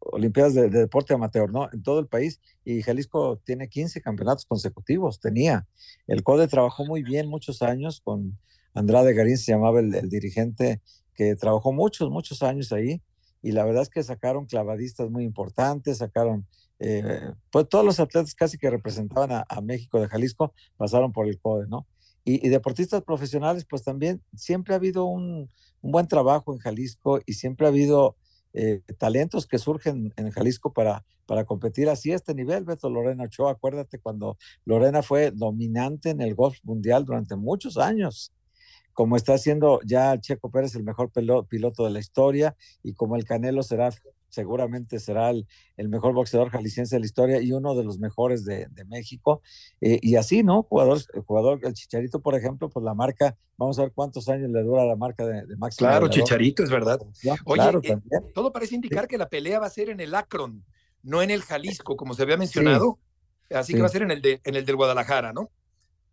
[0.00, 1.68] Olimpiadas de, deporte amateur, ¿no?
[1.72, 2.40] En todo el país.
[2.64, 5.66] Y Jalisco tiene 15 campeonatos consecutivos, tenía.
[6.06, 8.38] El CODE trabajó muy bien muchos años con
[8.74, 10.80] Andrade Garín, se llamaba el, dirigente
[11.14, 13.02] que trabajó muchos, muchos años ahí.
[13.42, 16.46] Y la verdad es que sacaron clavadistas muy importantes, sacaron,
[16.78, 21.38] eh, pues todos los atletas casi que representaban a, México de Jalisco pasaron por el
[21.38, 21.86] CODE, ¿no?
[22.22, 25.48] Y, deportistas profesionales, pues también siempre ha habido un,
[25.80, 28.16] un buen trabajo en Jalisco y siempre ha habido
[28.52, 32.64] eh, talentos que surgen en Jalisco para, para competir así a este nivel.
[32.64, 38.32] Beto Lorena Ochoa, acuérdate cuando Lorena fue dominante en el golf mundial durante muchos años,
[38.92, 41.10] como está haciendo ya Checo Pérez el mejor
[41.48, 43.90] piloto de la historia y como el Canelo será
[44.30, 45.46] seguramente será el,
[45.88, 49.42] mejor boxeador jalisciense de la historia y uno de los mejores de, México.
[49.80, 50.62] Eh, y así, ¿no?
[50.62, 54.50] Jugador, el jugador, el Chicharito, por ejemplo, pues la marca, vamos a ver cuántos años
[54.50, 55.76] le dura la marca de, de Max.
[55.76, 57.00] Claro, Chicharito, es verdad.
[57.44, 57.98] Oye, eh,
[58.34, 60.64] todo parece indicar que la pelea va a ser en el Akron,
[61.02, 62.98] no en el Jalisco, como se había mencionado.
[63.50, 65.50] Así que va a ser en el, de, en el del Guadalajara, ¿no?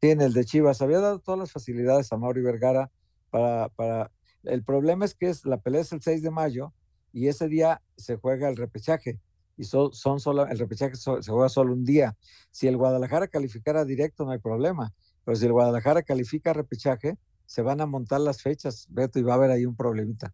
[0.01, 0.81] Sí, en el de Chivas.
[0.81, 2.91] Había dado todas las facilidades a Mauri Vergara
[3.29, 4.11] para, para...
[4.43, 6.73] El problema es que es, la pelea es el 6 de mayo,
[7.17, 9.19] y ese día se juega el repechaje
[9.57, 12.15] y son, son solo, el repechaje se juega solo un día.
[12.51, 14.93] Si el Guadalajara calificara directo no hay problema,
[15.25, 19.33] pero si el Guadalajara califica repechaje, se van a montar las fechas, Beto, y va
[19.33, 20.31] a haber ahí un problemita.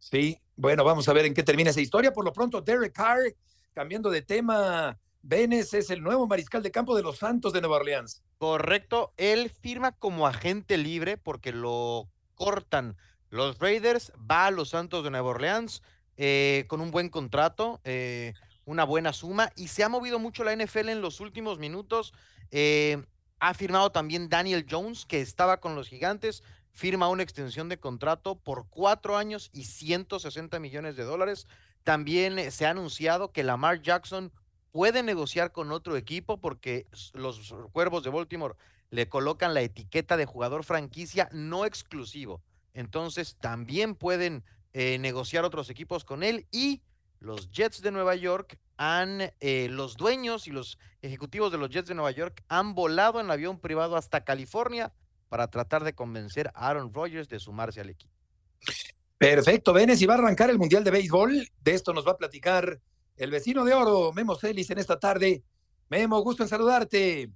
[0.00, 2.12] Sí, bueno, vamos a ver en qué termina esa historia.
[2.12, 3.32] Por lo pronto, Derek Carr,
[3.72, 7.76] cambiando de tema, Benes es el nuevo mariscal de campo de los Santos de Nueva
[7.76, 8.24] Orleans.
[8.38, 12.96] Correcto, él firma como agente libre porque lo cortan
[13.34, 15.82] los Raiders va a los Santos de Nueva Orleans
[16.16, 18.32] eh, con un buen contrato, eh,
[18.64, 22.14] una buena suma y se ha movido mucho la NFL en los últimos minutos.
[22.52, 23.04] Eh,
[23.40, 28.36] ha firmado también Daniel Jones, que estaba con los gigantes, firma una extensión de contrato
[28.36, 31.48] por cuatro años y 160 millones de dólares.
[31.82, 34.30] También se ha anunciado que Lamar Jackson
[34.70, 38.54] puede negociar con otro equipo porque los Cuervos de Baltimore
[38.90, 42.40] le colocan la etiqueta de jugador franquicia no exclusivo.
[42.74, 46.82] Entonces también pueden eh, negociar otros equipos con él y
[47.20, 51.88] los Jets de Nueva York han, eh, los dueños y los ejecutivos de los Jets
[51.88, 54.92] de Nueva York han volado en avión privado hasta California
[55.28, 58.12] para tratar de convencer a Aaron Rodgers de sumarse al equipo.
[59.16, 61.48] Perfecto, Benes, y va a arrancar el Mundial de Béisbol.
[61.62, 62.78] De esto nos va a platicar
[63.16, 65.42] el vecino de oro, Memo Celis, en esta tarde.
[65.88, 67.28] Memo, gusto en saludarte.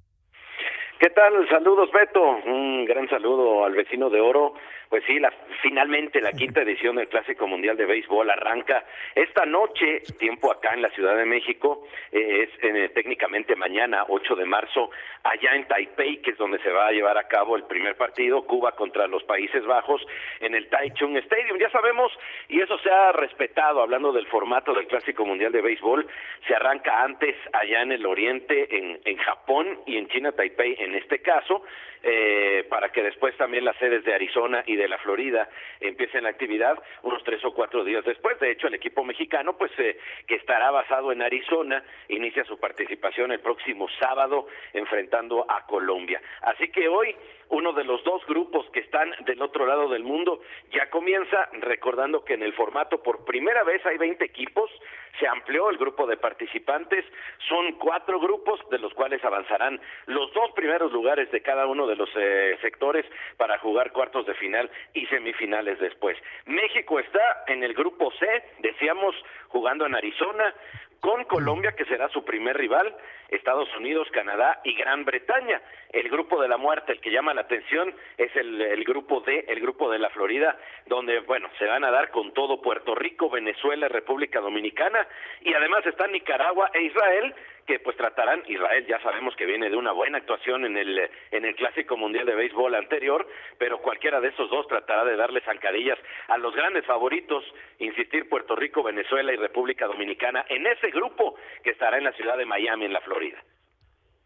[1.01, 1.49] ¿Qué tal?
[1.49, 2.21] Saludos, Beto.
[2.21, 4.55] Un gran saludo al vecino de oro.
[4.89, 5.31] Pues sí, la,
[5.61, 10.81] finalmente la quinta edición del Clásico Mundial de Béisbol arranca esta noche, tiempo acá en
[10.81, 14.91] la Ciudad de México, eh, es eh, técnicamente mañana, 8 de marzo,
[15.25, 18.47] allá en Taipei, que es donde se va a llevar a cabo el primer partido,
[18.47, 20.01] Cuba contra los Países Bajos,
[20.41, 21.59] en el Taichung Stadium.
[21.59, 22.11] Ya sabemos,
[22.49, 26.07] y eso se ha respetado, hablando del formato del Clásico Mundial de Béisbol,
[26.47, 30.95] se arranca antes allá en el Oriente, en, en Japón y en China, Taipei en
[30.95, 31.63] este caso,
[32.03, 35.49] eh, para que después también las sedes de Arizona y de la Florida
[35.81, 38.39] empiecen la actividad unos tres o cuatro días después.
[38.41, 43.33] De hecho, el equipo mexicano, pues eh, que estará basado en Arizona, inicia su participación
[43.33, 46.21] el próximo sábado enfrentando a Colombia.
[46.43, 47.15] Así que hoy
[47.51, 50.41] uno de los dos grupos que están del otro lado del mundo
[50.73, 54.71] ya comienza, recordando que en el formato por primera vez hay 20 equipos,
[55.19, 57.05] se amplió el grupo de participantes,
[57.49, 61.97] son cuatro grupos de los cuales avanzarán los dos primeros lugares de cada uno de
[61.97, 63.05] los eh, sectores
[63.37, 66.17] para jugar cuartos de final y semifinales después.
[66.47, 68.27] México está en el grupo C,
[68.61, 69.15] decíamos,
[69.49, 70.55] jugando en Arizona,
[71.01, 72.95] con Colombia, que será su primer rival,
[73.29, 75.61] Estados Unidos, Canadá y Gran Bretaña.
[75.91, 79.61] El grupo de la muerte, el que llama la atención, es el, grupo D, el
[79.61, 83.89] grupo de la Florida, donde, bueno, se van a dar con todo Puerto Rico, Venezuela,
[83.89, 85.07] República Dominicana,
[85.43, 87.35] y además están Nicaragua e Israel,
[87.69, 90.99] que pues tratarán, Israel ya sabemos que viene de una buena actuación en el,
[91.31, 95.43] en el Clásico Mundial de Béisbol anterior, pero cualquiera de esos dos tratará de darle
[95.43, 95.99] zancadillas
[96.29, 97.45] a los grandes favoritos,
[97.79, 102.39] insistir Puerto Rico, Venezuela y República Dominicana en ese grupo que estará en la ciudad
[102.39, 103.39] de Miami, en la Florida.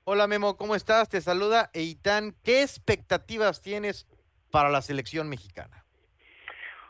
[0.04, 1.08] Hola Memo, ¿cómo estás?
[1.08, 2.34] Te saluda Eitan.
[2.44, 4.06] ¿Qué expectativas tienes
[4.52, 5.82] para la selección mexicana?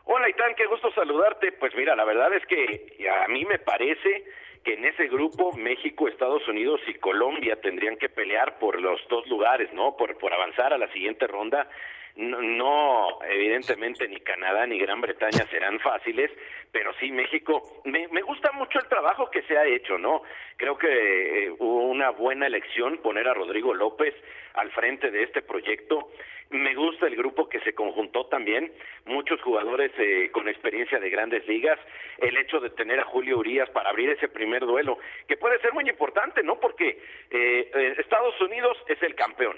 [0.05, 1.53] Hola Eitan, qué gusto saludarte.
[1.53, 4.27] Pues mira, la verdad es que a mí me parece
[4.65, 9.27] que en ese grupo México, Estados Unidos y Colombia tendrían que pelear por los dos
[9.29, 9.97] lugares, ¿no?
[9.97, 11.69] Por, por avanzar a la siguiente ronda.
[12.17, 16.31] No, no, evidentemente ni Canadá ni Gran Bretaña serán fáciles,
[16.71, 17.81] pero sí México.
[17.85, 20.23] Me, gusta mucho el trabajo que se ha hecho, ¿no?
[20.57, 24.15] Creo que eh, hubo una buena elección poner a Rodrigo López
[24.55, 26.11] al frente de este proyecto.
[26.51, 28.71] Me gusta el grupo que se conjuntó también,
[29.07, 31.81] muchos jugadores eh, con experiencia de grandes ligas,
[32.19, 35.73] el hecho de tener a Julio Urias para abrir ese primer duelo, que puede ser
[35.73, 36.61] muy importante, ¿no?
[36.61, 39.57] Porque eh, Estados Unidos es el campeón.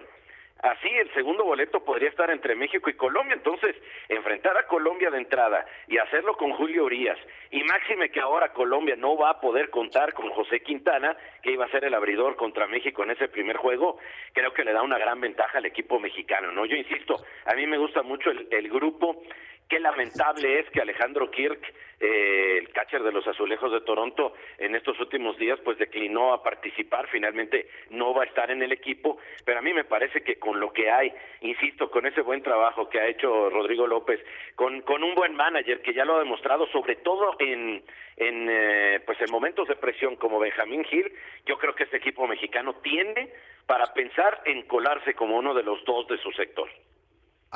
[0.64, 3.76] Así el segundo boleto podría estar entre México y Colombia, entonces
[4.08, 7.18] enfrentar a Colombia de entrada y hacerlo con Julio Urias,
[7.50, 11.66] y máxime que ahora Colombia no va a poder contar con José Quintana, que iba
[11.66, 13.98] a ser el abridor contra México en ese primer juego,
[14.32, 16.64] creo que le da una gran ventaja al equipo mexicano, ¿no?
[16.64, 19.22] Yo insisto, a mí me gusta mucho el, el grupo,
[19.68, 21.60] qué lamentable es que Alejandro Kirk,
[22.00, 26.42] eh, el catcher de los Azulejos de Toronto, en estos últimos días pues declinó a
[26.42, 30.36] participar, finalmente no va a estar en el equipo, pero a mí me parece que
[30.36, 34.20] con lo que hay, insisto, con ese buen trabajo que ha hecho Rodrigo López,
[34.54, 37.82] con, con un buen manager que ya lo ha demostrado, sobre todo en,
[38.16, 41.12] en eh, pues en momentos de presión como Benjamín Gil,
[41.46, 43.32] yo creo que este equipo mexicano tiende
[43.66, 46.68] para pensar en colarse como uno de los dos de su sector.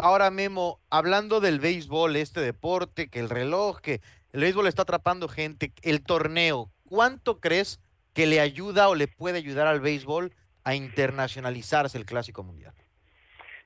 [0.01, 5.27] Ahora, Memo, hablando del béisbol, este deporte, que el reloj, que el béisbol está atrapando
[5.27, 7.81] gente, el torneo, ¿cuánto crees
[8.13, 12.75] que le ayuda o le puede ayudar al béisbol a internacionalizarse el Clásico Mundial?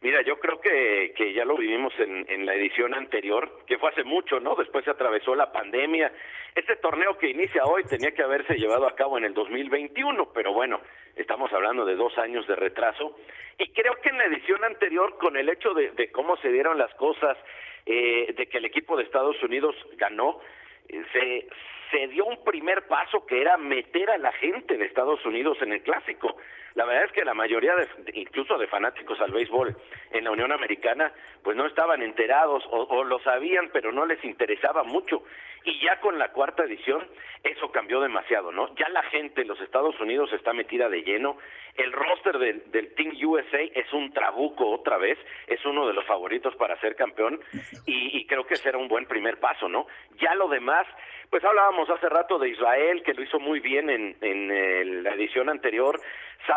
[0.02, 3.90] Mira, yo creo que, que ya lo vivimos en, en, la edición anterior, que fue
[3.90, 4.56] hace mucho, ¿no?
[4.56, 6.12] Después se atravesó la pandemia.
[6.56, 10.52] Este torneo que inicia hoy tenía que haberse llevado a cabo en el 2021, pero
[10.52, 10.80] bueno,
[11.14, 13.16] estamos hablando de dos años de retraso.
[13.58, 16.78] Y creo que en la edición anterior, con el hecho de, de cómo se dieron
[16.78, 17.38] las cosas,
[17.86, 20.40] eh, de que el equipo de Estados Unidos ganó,
[20.88, 21.48] eh, se,
[21.92, 25.72] se dio un primer paso que era meter a la gente de Estados Unidos en
[25.72, 26.36] el clásico.
[26.74, 29.76] La verdad es que la mayoría, de, incluso de fanáticos al béisbol
[30.10, 31.12] en la Unión Americana,
[31.42, 35.22] pues no estaban enterados o, o, lo sabían, pero no les interesaba mucho.
[35.64, 37.06] Y ya con la cuarta edición,
[37.44, 38.74] eso cambió demasiado, ¿no?
[38.74, 41.36] Ya la gente en los Estados Unidos está metida de lleno.
[41.76, 46.04] El roster del, del Team USA es un trabuco otra vez, es uno de los
[46.04, 47.40] favoritos para ser campeón
[47.86, 49.86] y, creo que será un buen primer paso, ¿no?
[50.20, 50.86] Ya lo demás,
[51.30, 55.14] pues hablábamos hace rato de Israel, que lo hizo muy bien en, en eh, la
[55.14, 55.98] edición anterior.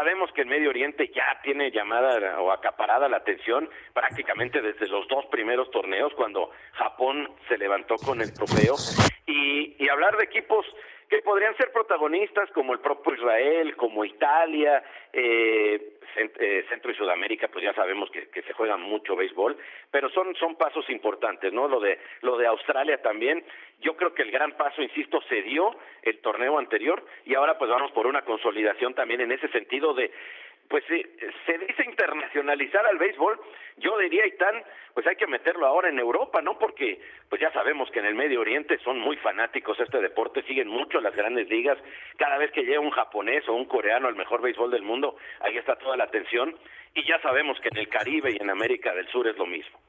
[0.05, 5.07] Sabemos que el Medio Oriente ya tiene llamada o acaparada la atención prácticamente desde los
[5.07, 8.75] dos primeros torneos, cuando Japón se levantó con el trofeo.
[9.25, 10.63] Y, y hablar de equipos
[11.09, 14.83] que podrían ser protagonistas como el propio Israel, como Italia,
[15.13, 15.91] eh,
[16.69, 19.57] Centro y Sudamérica, pues ya sabemos que, que, se juega mucho béisbol,
[19.91, 21.67] pero son, son pasos importantes, ¿no?
[21.67, 23.43] Lo de, lo de Australia también,
[23.81, 27.69] yo creo que el gran paso, insisto, se dio el torneo anterior y ahora pues
[27.69, 30.11] vamos por una consolidación también en ese sentido de
[30.69, 33.39] pues se dice internacionalizar al béisbol,
[33.77, 34.63] yo diría, Itán,
[34.93, 36.57] pues hay que meterlo ahora en Europa, ¿no?
[36.57, 36.99] Porque
[37.29, 40.99] pues ya sabemos que en el Medio Oriente son muy fanáticos este deporte, siguen mucho
[41.01, 41.77] las grandes ligas,
[42.17, 45.57] cada vez que llega un japonés o un coreano al mejor béisbol del mundo, ahí
[45.57, 46.55] está toda la atención,
[46.93, 49.79] y ya sabemos que en el Caribe y en América del Sur es lo mismo.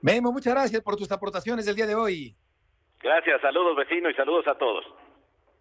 [0.00, 2.34] Memo, muchas gracias por tus aportaciones del día de hoy.
[3.00, 4.84] Gracias, saludos vecino y saludos a todos.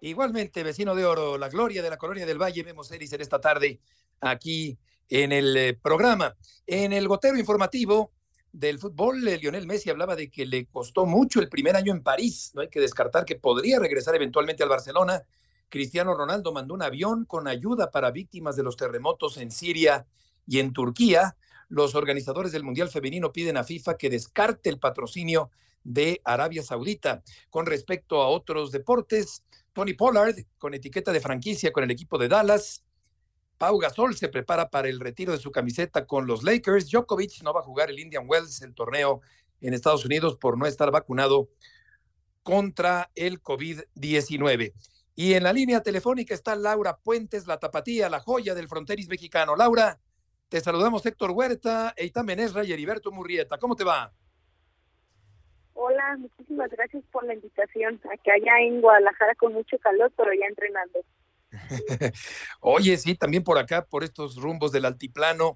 [0.01, 3.41] Igualmente, vecino de oro, la gloria de la colonia del Valle, vemos Eris en esta
[3.41, 3.79] tarde
[4.21, 4.77] aquí
[5.09, 6.35] en el eh, programa.
[6.67, 8.11] En el gotero informativo
[8.51, 12.03] del fútbol, eh, Lionel Messi hablaba de que le costó mucho el primer año en
[12.03, 12.51] París.
[12.53, 15.23] No hay que descartar que podría regresar eventualmente al Barcelona.
[15.69, 20.05] Cristiano Ronaldo mandó un avión con ayuda para víctimas de los terremotos en Siria
[20.45, 21.35] y en Turquía.
[21.69, 25.49] Los organizadores del Mundial Femenino piden a FIFA que descarte el patrocinio
[25.83, 27.23] de Arabia Saudita.
[27.49, 29.43] Con respecto a otros deportes,
[29.77, 32.83] Tony Pollard con etiqueta de franquicia con el equipo de Dallas.
[33.59, 36.89] Pau Gasol se prepara para el retiro de su camiseta con los Lakers.
[36.89, 39.21] Djokovic no va a jugar el Indian Wells, el torneo
[39.61, 41.49] en Estados Unidos, por no estar vacunado
[42.41, 44.73] contra el COVID-19.
[45.13, 49.55] Y en la línea telefónica está Laura Puentes, la tapatía, la joya del fronteris mexicano.
[49.55, 49.99] Laura,
[50.49, 53.59] te saludamos Héctor Huerta, Eitan Menesra y Heriberto Murrieta.
[53.59, 54.11] ¿Cómo te va?
[55.79, 58.01] Hola, muchísimas gracias por la invitación.
[58.11, 60.99] Aquí allá en Guadalajara con mucho calor, pero ya entrenando.
[62.61, 65.55] Oye, sí, también por acá, por estos rumbos del altiplano,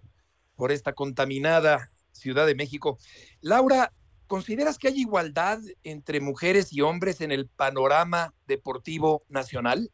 [0.56, 3.00] por esta contaminada Ciudad de México.
[3.42, 3.94] Laura,
[4.28, 9.90] ¿consideras que hay igualdad entre mujeres y hombres en el panorama deportivo nacional?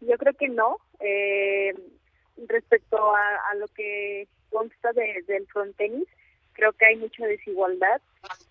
[0.00, 0.78] yo creo que no.
[0.98, 1.74] Eh,
[2.48, 6.08] respecto a, lo que consta del frontenis,
[6.52, 8.00] creo que hay mucha desigualdad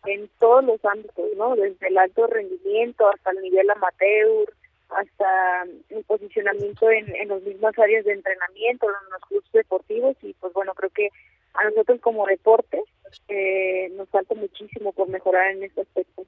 [0.06, 1.56] en todos los ámbitos, ¿no?
[1.56, 4.54] Desde el alto rendimiento hasta el nivel amateur,
[4.90, 10.34] hasta el posicionamiento en, en las mismas áreas de entrenamiento, en los clubes deportivos y
[10.34, 11.10] pues bueno, creo que
[11.54, 12.82] a nosotros como deporte
[13.28, 16.26] eh, nos falta muchísimo por mejorar en este aspecto.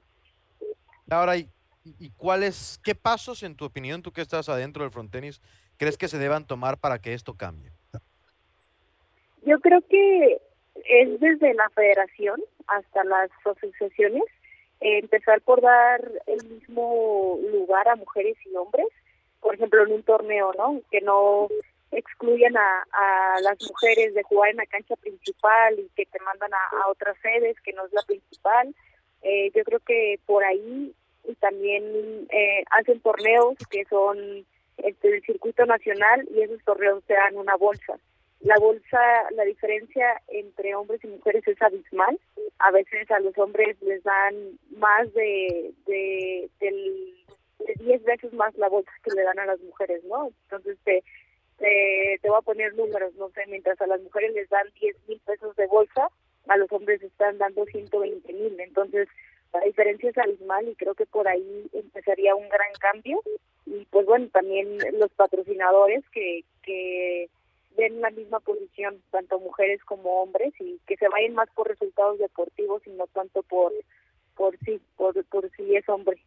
[1.10, 1.48] Ahora, ¿y,
[1.84, 5.40] y cuáles, qué pasos en tu opinión, tú que estás adentro del frontenis,
[5.76, 7.72] crees que se deban tomar para que esto cambie?
[9.42, 10.40] Yo creo que
[10.84, 14.22] es desde la federación hasta las asociaciones
[14.80, 18.86] eh, empezar por dar el mismo lugar a mujeres y hombres,
[19.40, 20.80] por ejemplo en un torneo, ¿no?
[20.90, 21.48] Que no
[21.90, 26.52] excluyan a, a las mujeres de jugar en la cancha principal y que te mandan
[26.52, 28.74] a, otras sedes que no es la principal.
[29.22, 30.92] Eh, yo creo que por ahí
[31.26, 34.44] y también eh, hacen torneos que son
[34.76, 37.98] este, del circuito nacional y esos torneos te dan una bolsa
[38.44, 42.18] la bolsa, la diferencia entre hombres y mujeres es abismal.
[42.58, 44.34] A veces a los hombres les dan
[44.76, 47.16] más de, de, del,
[47.60, 50.30] de 10 veces más la bolsa que le dan a las mujeres, ¿no?
[50.44, 51.02] Entonces te,
[51.56, 55.08] te, te voy a poner números, no sé, mientras a las mujeres les dan 10
[55.08, 56.08] mil pesos de bolsa,
[56.46, 58.60] a los hombres están dando 120 mil.
[58.60, 59.08] Entonces
[59.54, 63.22] la diferencia es abismal y creo que por ahí empezaría un gran cambio.
[63.64, 67.30] Y pues bueno, también los patrocinadores que, que
[67.76, 72.18] den la misma posición, tanto mujeres como hombres, y que se vayan más por resultados
[72.18, 73.72] deportivos y no tanto por,
[74.36, 76.22] por sí, por, por si es hombre.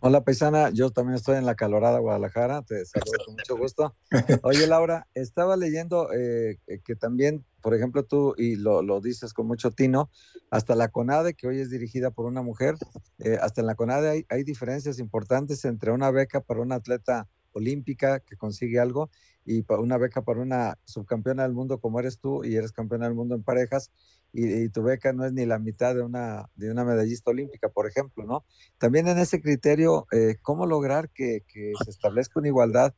[0.00, 3.96] Hola paisana, yo también estoy en la calorada Guadalajara, te saludo con mucho gusto.
[4.42, 9.46] Oye Laura, estaba leyendo eh, que también, por ejemplo, tú, y lo, lo, dices con
[9.46, 10.10] mucho tino,
[10.50, 12.74] hasta la CONADE, que hoy es dirigida por una mujer,
[13.20, 17.26] eh, hasta en la CONADE hay, hay diferencias importantes entre una beca para un atleta
[17.52, 19.10] olímpica que consigue algo
[19.46, 23.14] y una beca para una subcampeona del mundo como eres tú y eres campeona del
[23.14, 23.92] mundo en parejas
[24.32, 27.86] y, tu beca no es ni la mitad de una, de una medallista olímpica, por
[27.86, 28.44] ejemplo, ¿no?
[28.76, 32.94] También en ese criterio, eh, ¿cómo lograr que, que, se establezca una igualdad?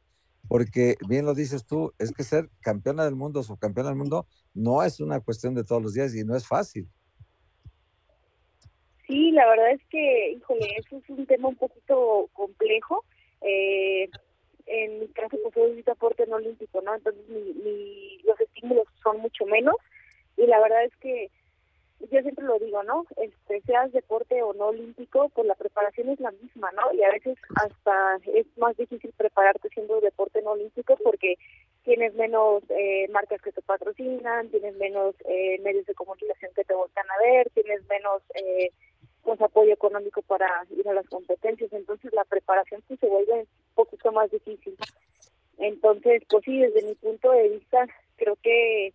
[0.48, 4.82] Porque bien lo dices tú, es que ser campeona del mundo, subcampeona del mundo, no
[4.82, 6.88] es una cuestión de todos los días y no es fácil.
[9.06, 13.04] Sí, la verdad es que, híjole, eso es un tema un poquito complejo.
[13.42, 14.10] Eh,
[14.68, 16.26] en mi caso pues soy deporte
[16.88, 16.96] no.
[16.96, 19.76] Entonces mi, los estímulos son mucho menos
[20.36, 21.30] y la verdad es que
[22.00, 23.06] yo siempre lo digo, ¿no?
[23.16, 26.92] Este, seas deporte o no olímpico, pues la preparación es la misma, ¿no?
[26.92, 31.34] Y a veces hasta es más difícil prepararte siendo deporte no olímpico porque
[31.82, 36.74] tienes menos eh, marcas que te patrocinan, tienes menos eh, medios de comunicación que te
[36.74, 38.70] volcan a ver, tienes menos eh,
[39.24, 43.46] pues apoyo económico para ir a las competencias, entonces la preparación pues se vuelve un
[43.74, 44.76] poquito más difícil.
[45.58, 47.86] Entonces, pues sí, desde mi punto de vista,
[48.16, 48.92] creo que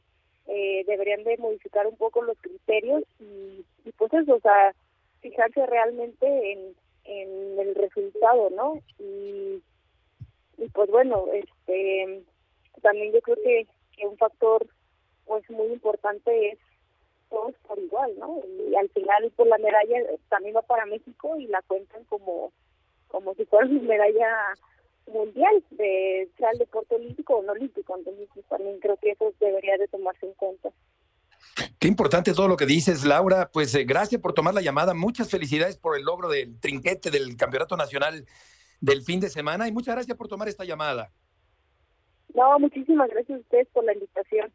[0.47, 4.74] eh, deberían de modificar un poco los criterios y, y pues eso, o sea,
[5.22, 8.76] fijarse realmente en, en el resultado, ¿no?
[8.99, 9.61] Y,
[10.74, 12.24] pues bueno, este
[12.82, 14.66] también yo creo que, que un factor
[15.26, 16.59] pues muy importante es
[17.30, 18.41] todos por igual, ¿no?
[18.70, 19.97] Y al final pues la medalla
[20.30, 22.51] también va para México y la cuentan como
[23.07, 24.53] como si fuera una medalla
[25.08, 29.34] mundial de sea el deporte olímpico o no olímpico, entonces pues, también creo que eso
[29.39, 30.70] debería de tomarse en cuenta.
[31.80, 33.49] Qué importante todo lo que dices, Laura.
[33.51, 34.93] Pues eh, gracias por tomar la llamada.
[34.93, 38.26] Muchas felicidades por el logro del trinquete del Campeonato Nacional
[38.80, 41.12] del fin de semana y muchas gracias por tomar esta llamada.
[42.34, 44.51] No, muchísimas gracias a ustedes por la invitación.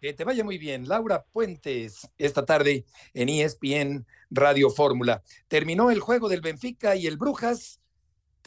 [0.00, 0.88] Que te vaya muy bien.
[0.88, 5.22] Laura Puentes, esta tarde en ESPN Radio Fórmula.
[5.48, 7.80] Terminó el juego del Benfica y el Brujas.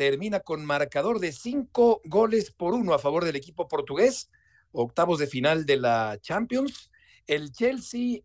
[0.01, 4.31] Termina con marcador de cinco goles por uno a favor del equipo portugués.
[4.71, 6.89] Octavos de final de la Champions.
[7.27, 8.21] El Chelsea,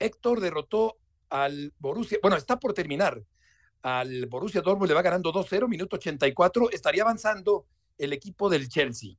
[0.00, 0.98] Héctor, derrotó
[1.28, 2.18] al Borussia.
[2.20, 3.22] Bueno, está por terminar.
[3.82, 6.70] Al Borussia Dortmund le va ganando 2-0, minuto 84.
[6.72, 7.68] Estaría avanzando
[7.98, 9.10] el equipo del Chelsea.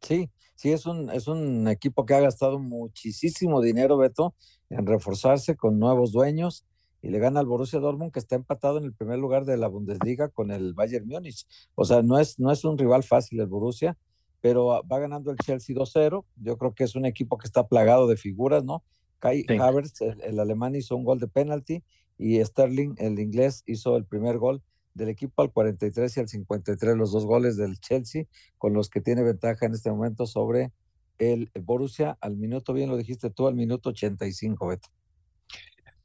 [0.00, 4.34] Sí, sí, es un, es un equipo que ha gastado muchísimo dinero, Beto,
[4.70, 6.64] en reforzarse con nuevos dueños
[7.02, 9.68] y le gana al Borussia Dortmund que está empatado en el primer lugar de la
[9.68, 11.46] Bundesliga con el Bayern Múnich.
[11.74, 13.96] O sea, no es, no es un rival fácil el Borussia,
[14.40, 16.24] pero va ganando el Chelsea 2-0.
[16.36, 18.82] Yo creo que es un equipo que está plagado de figuras, ¿no?
[19.18, 21.82] Kai Havertz, el, el alemán, hizo un gol de penalti
[22.18, 24.62] y Sterling, el inglés, hizo el primer gol
[24.94, 28.24] del equipo al 43 y al 53, los dos goles del Chelsea,
[28.58, 30.72] con los que tiene ventaja en este momento sobre
[31.18, 34.88] el Borussia al minuto, bien lo dijiste tú, al minuto 85, Beto.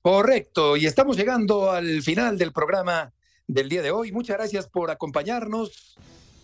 [0.02, 3.14] Correcto, y estamos llegando al final del programa
[3.46, 4.12] del día de hoy.
[4.12, 5.96] Muchas gracias por acompañarnos.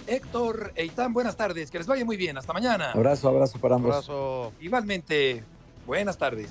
[0.06, 2.92] Héctor, Eitan, buenas tardes, que les vaya muy bien, hasta mañana.
[2.92, 3.94] Abrazo, abrazo para ambos.
[3.94, 4.54] Abrazo.
[4.60, 5.44] Igualmente,
[5.88, 6.50] buenas tardes.